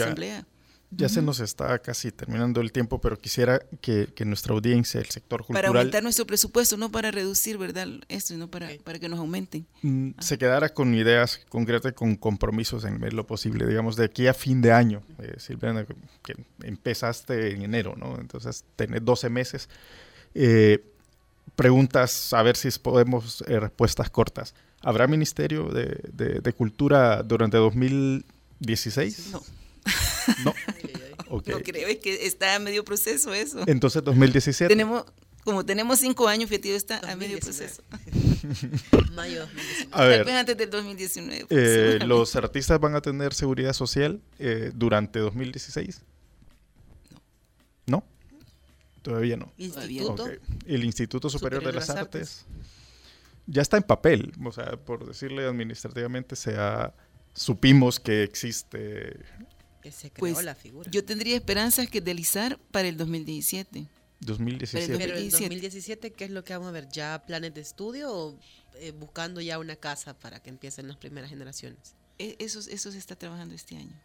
[0.91, 5.07] ya- se nos está casi terminando el tiempo, pero quisiera que, que nuestra audiencia, el
[5.07, 7.87] sector Para cultural, aumentar nuestro presupuesto, no para reducir, ¿verdad?
[8.09, 9.67] Esto, sino para, para que nos aumenten.
[9.83, 14.35] mm, se quedara con ideas concretas, con compromisos en lo posible, digamos, de aquí a
[14.35, 15.03] fin de año.
[15.21, 15.87] Eh, Silviana,
[16.25, 16.35] que
[16.65, 18.19] empezaste en enero, ¿no?
[18.21, 19.69] Entonces, tenés 12 meses.
[20.35, 20.85] Eh,
[21.57, 24.55] preguntas, a ver si podemos eh, respuestas cortas.
[24.83, 29.31] ¿Habrá Ministerio de, de- de Cultura durante 2016?
[29.33, 29.43] No.
[30.45, 30.55] No.
[31.31, 33.63] No creo, es que está a medio proceso eso.
[33.67, 34.69] Entonces, 2017.
[34.69, 35.05] Tenemos,
[35.45, 37.83] como tenemos cinco años, Fiativo está a medio proceso.
[39.15, 39.47] Mayo
[39.93, 40.19] A ver.
[40.19, 41.43] Tal vez antes del 2019.
[41.43, 42.07] Eh, seguramente.
[42.07, 46.03] ¿Los artistas van a tener seguridad social eh, durante 2016?
[47.87, 48.05] No.
[49.03, 49.53] Todavía no.
[49.57, 50.25] ¿Instituto?
[50.25, 50.31] Ok.
[50.67, 52.45] El Instituto Superior, de las Artes.
[53.47, 54.33] ya está en papel.
[54.45, 56.93] O sea, por decirle administrativamente, se ha-
[57.35, 59.17] supimos que existe.
[59.83, 60.91] Que se creó Pues la figura.
[60.91, 63.87] yo tendría esperanzas que deslizar para el 2017.
[64.21, 64.87] 2017.
[64.99, 65.45] Pero el 2017.
[65.45, 66.89] 2017, ¿qué es lo que vamos a ver?
[66.91, 68.39] ¿Ya planes de estudio o
[68.75, 71.95] eh, buscando ya una casa para que empiecen las primeras generaciones?
[72.19, 73.99] E- Eso, eso se está trabajando este año.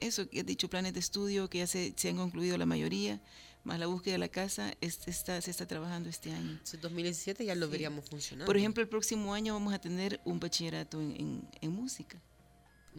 [0.00, 3.20] Eso que he dicho, planes de estudio que ya se, se han concluido la mayoría,
[3.64, 6.52] más la búsqueda de la casa, es- está, se está trabajando este año.
[6.52, 7.72] Entonces, 2017 ya lo Sí.
[7.72, 8.46] veríamos funcionando.
[8.46, 12.18] Por ejemplo, el próximo año vamos a tener un bachillerato en, en- en música.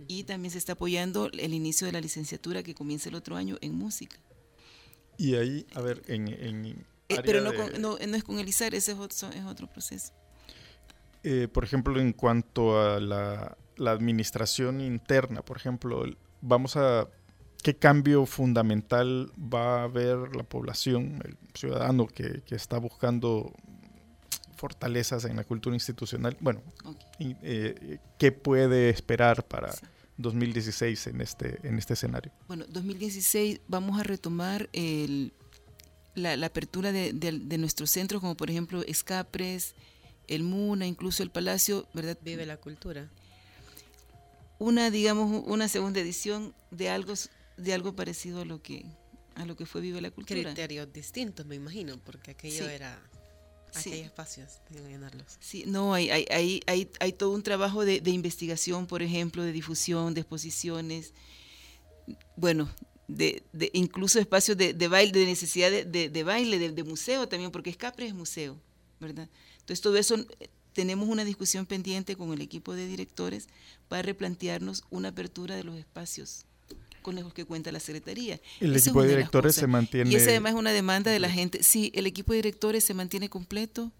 [0.07, 3.57] Y también se está apoyando el inicio de la licenciatura que comienza el otro año
[3.61, 4.17] en música.
[5.17, 6.27] Y ahí, a ver, en.
[6.27, 6.65] en
[7.07, 9.43] Eh, pero no, de- con- no, no es con el ISAR, ese es otro, es
[9.45, 10.11] otro proceso.
[11.23, 16.03] eh, por ejemplo, en cuanto a la, la administración interna, por ejemplo,
[16.41, 17.07] vamos a.
[17.63, 23.51] ¿Qué cambio fundamental va a haber la población, el ciudadano que, que está buscando
[24.65, 26.35] fortalezas en la cultura institucional?
[26.39, 26.61] Bueno,
[27.19, 29.71] y, eh, ¿qué puede esperar para
[30.17, 32.31] 2016 en este, en este escenario?
[32.47, 35.33] Bueno, 2016 vamos a retomar el,
[36.15, 39.75] la, la apertura de, de- de nuestros centros, como por ejemplo Escapres,
[40.27, 42.17] el MUNA, incluso el Palacio, ¿verdad?
[42.23, 43.07] Vive la cultura.
[44.57, 48.83] Una, digamos, una segunda edición de algo, s- de algo parecido a lo que
[49.35, 50.41] a lo que fue Vive la Cultura.
[50.41, 52.71] Criterios distintos, me imagino, porque aquello Sí.
[52.73, 52.97] era...
[53.81, 53.89] Sí.
[53.89, 55.37] Aquellos espacios, tenían que llenarlos.
[55.39, 59.43] Sí, no, hay, hay, hay, hay, hay todo un trabajo de, de investigación, por ejemplo,
[59.43, 61.13] de difusión, de exposiciones,
[62.35, 62.69] bueno,
[63.07, 67.51] de, de incluso espacios de, de baile, de necesidad de, baile, de, de museo también,
[67.51, 68.57] porque Escapre es museo,
[68.99, 69.29] ¿verdad?
[69.59, 73.47] Entonces todo eso, eh, tenemos una discusión pendiente con el equipo de directores
[73.87, 76.44] para replantearnos una apertura de los espacios
[77.05, 78.39] con los que cuenta la Secretaría.
[78.59, 81.19] El Esa es equipo de directores se mantiene- Y esa además es una demanda de
[81.19, 81.61] la gente.
[81.61, 83.91] Sí, el equipo de directores se mantiene completo.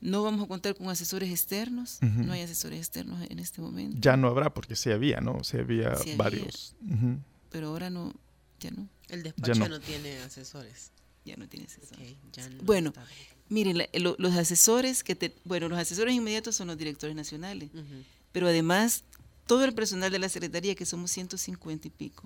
[0.00, 1.98] No vamos a contar con asesores externos.
[2.02, 2.22] Ujú.
[2.24, 3.96] No hay asesores externos en este momento.
[4.00, 5.42] Ya no habrá, porque sí había, ¿no?
[5.42, 6.16] Sí había Sí había.
[6.16, 6.74] varios.
[6.88, 7.18] Ujú.
[7.50, 8.14] Pero ahora no,
[8.60, 8.88] ya no.
[9.08, 9.64] El despacho no.
[9.66, 10.92] ya no tiene asesores.
[11.24, 12.12] Ya no tiene asesores.
[12.12, 13.04] Ok, ya no Bueno, está.
[13.48, 17.70] miren, la- lo- los asesores que te, bueno, los asesores inmediatos son los directores nacionales,
[17.74, 18.04] Ujú.
[18.32, 19.02] pero además
[19.50, 22.22] todo el personal de la secretaría que somos 150 y pico,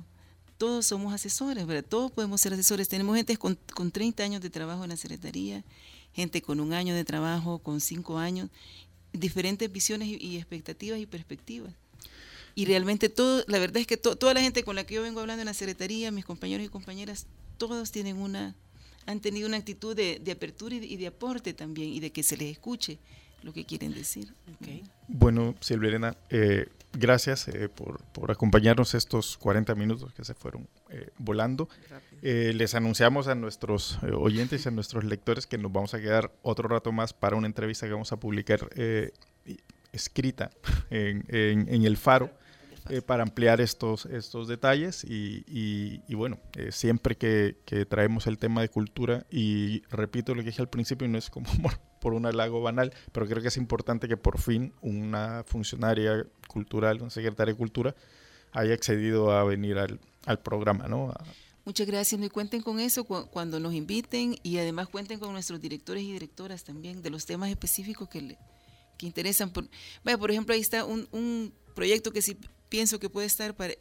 [0.59, 1.83] todos somos asesores, ¿verdad?
[1.89, 2.87] Todos podemos ser asesores.
[2.87, 5.65] Tenemos gente con, con 30 años de trabajo en la secretaría,
[6.13, 8.51] gente con un año de trabajo, con cinco años,
[9.15, 11.73] diferentes visiones y, expectativas y perspectivas.
[12.55, 15.03] Y realmente todo, la verdad es que to- toda la gente con la que yo
[15.03, 17.25] vengo hablando en la secretaría, mis compañeros y compañeras,
[17.57, 18.55] todos tienen una,
[19.07, 22.37] han tenido una actitud de, de apertura y de aporte también, y de que se
[22.37, 22.99] les escuche
[23.45, 24.33] lo que quieren decir.
[25.07, 30.67] Bueno, Silvia Elena, eh, gracias eh, por, por acompañarnos estos 40 minutos que se fueron
[30.91, 31.69] eh, volando.
[32.23, 36.01] Eh, les anunciamos a nuestros eh, oyentes y a nuestros lectores que nos vamos a
[36.01, 39.13] quedar otro rato más para una entrevista que vamos a publicar eh,
[39.93, 40.51] escrita
[40.91, 42.31] en, en- en el Faro
[42.91, 48.27] eh, para ampliar estos, estos detalles y, y- y bueno, eh, siempre que, que traemos
[48.27, 51.47] el tema de cultura y repito lo que dije al principio, y no es como
[52.01, 57.01] por, un halago banal, pero creo que es importante que por fin una funcionaria cultural,
[57.01, 57.95] una secretaria de cultura,
[58.53, 61.11] haya accedido a venir al, al programa, ¿no?
[61.11, 61.25] A-
[61.67, 65.63] Muchas gracias, y cuenten con eso cu- cuando nos inviten y además cuenten con nuestros
[65.63, 68.39] directores y directoras también de los temas específicos que, le-
[68.99, 69.49] que interesan.
[69.51, 69.67] Por,
[70.05, 72.37] vaya, por ejemplo, ahí está un, un proyecto que sí
[72.75, 73.75] pienso que puede estar para,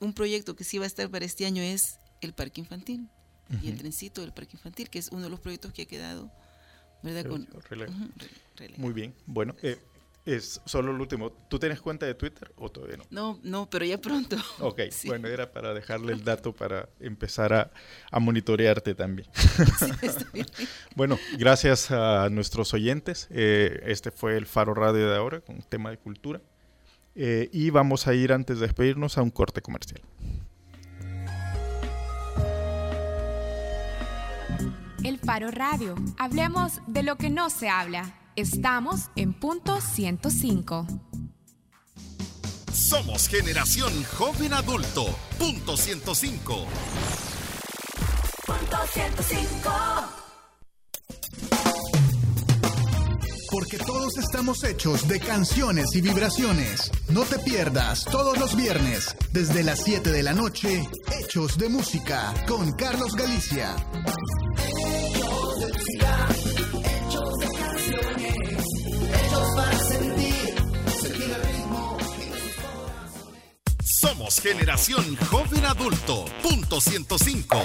[0.00, 3.08] un proyecto que sí va a estar para este año es el parque infantil
[3.62, 6.32] y el trencito del parque infantil, que es uno de los proyectos que ha quedado,
[7.04, 7.24] ¿verdad?
[7.26, 7.60] Con, Ujú,
[8.56, 9.14] re- Muy bien.
[9.26, 9.78] Bueno, eh,
[10.24, 11.30] es solo lo último.
[11.48, 13.04] ¿Tú tienes cuenta de Twitter o todavía no?
[13.10, 14.36] No, no, pero ya pronto.
[14.58, 15.06] Ok, Sí.
[15.06, 17.70] bueno, era para dejarle el dato para empezar a,
[18.10, 19.28] a monitorearte también.
[20.96, 23.28] bueno, gracias a nuestros oyentes.
[23.30, 26.40] Eh, este fue el Faro Radio de ahora con tema de cultura.
[27.18, 30.02] Eh, y vamos a ir antes de despedirnos a un corte comercial.
[35.02, 35.94] El Faro Radio.
[36.18, 38.14] Hablemos de lo que no se habla.
[38.36, 40.86] Estamos en punto 105.
[42.72, 45.06] Somos generación joven adulto.
[45.38, 46.66] Punto 105.
[48.46, 50.25] Punto 105.
[53.50, 56.90] Porque todos estamos hechos de canciones y vibraciones.
[57.08, 60.88] No te pierdas todos los viernes, desde las 7 de la noche,
[61.20, 63.74] Hechos de Música con Carlos Galicia.
[64.58, 66.28] Hechos de música,
[66.84, 68.64] hechos de canciones,
[69.14, 70.54] hechos para sentir,
[71.00, 71.98] sentir el ritmo.
[73.84, 76.24] Somos generación joven adulto.
[76.42, 77.56] Punto 105.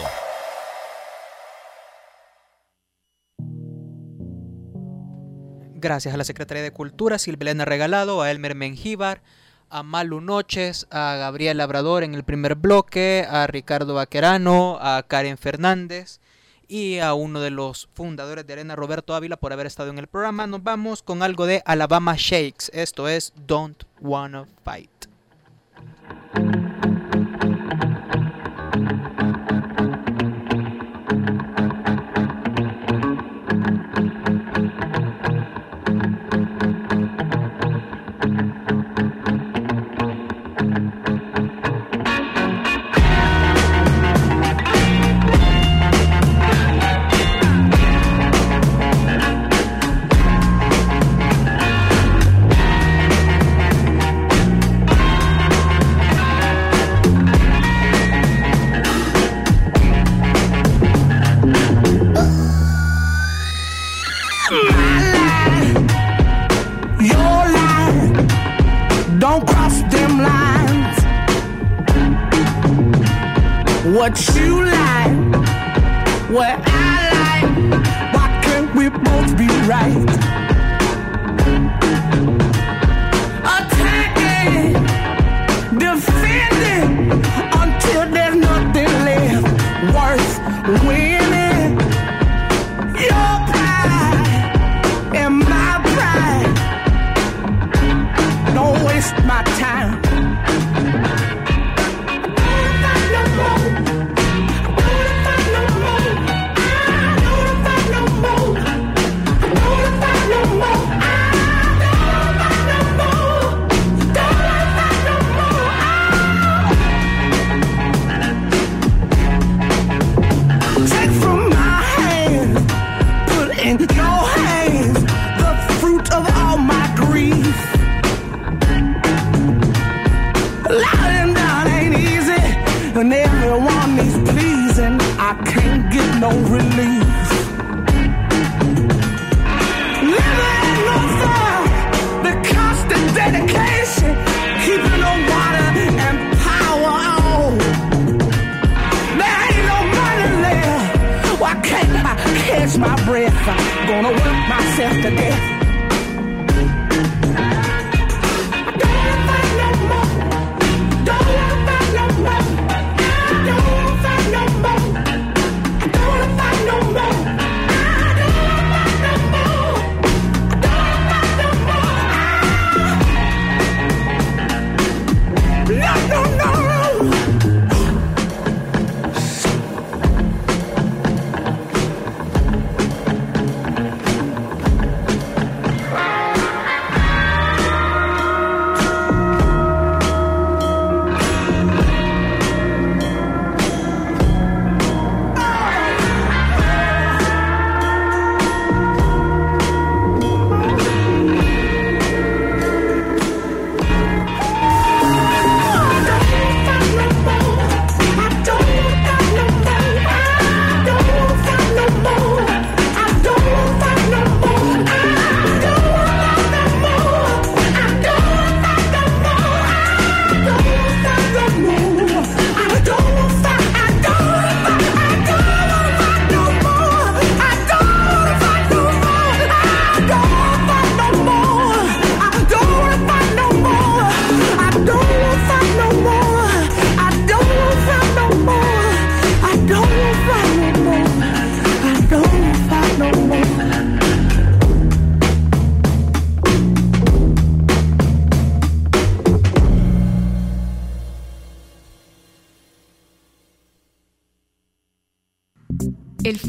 [5.81, 9.23] Gracias a la Secretaría de Cultura, Silvelena Regalado, a Elmer Mengíbar,
[9.71, 15.39] a Malu Noches, a Gabriel Labrador en el primer bloque, a Ricardo Vaquerano, a Karen
[15.39, 16.19] Fernández
[16.67, 20.05] y a uno de los fundadores de Arena, Roberto Ávila, por haber estado en el
[20.05, 20.45] programa.
[20.45, 22.69] Nos vamos con algo de Alabama Shakes.
[22.73, 25.07] Esto es Don't Wanna Fight.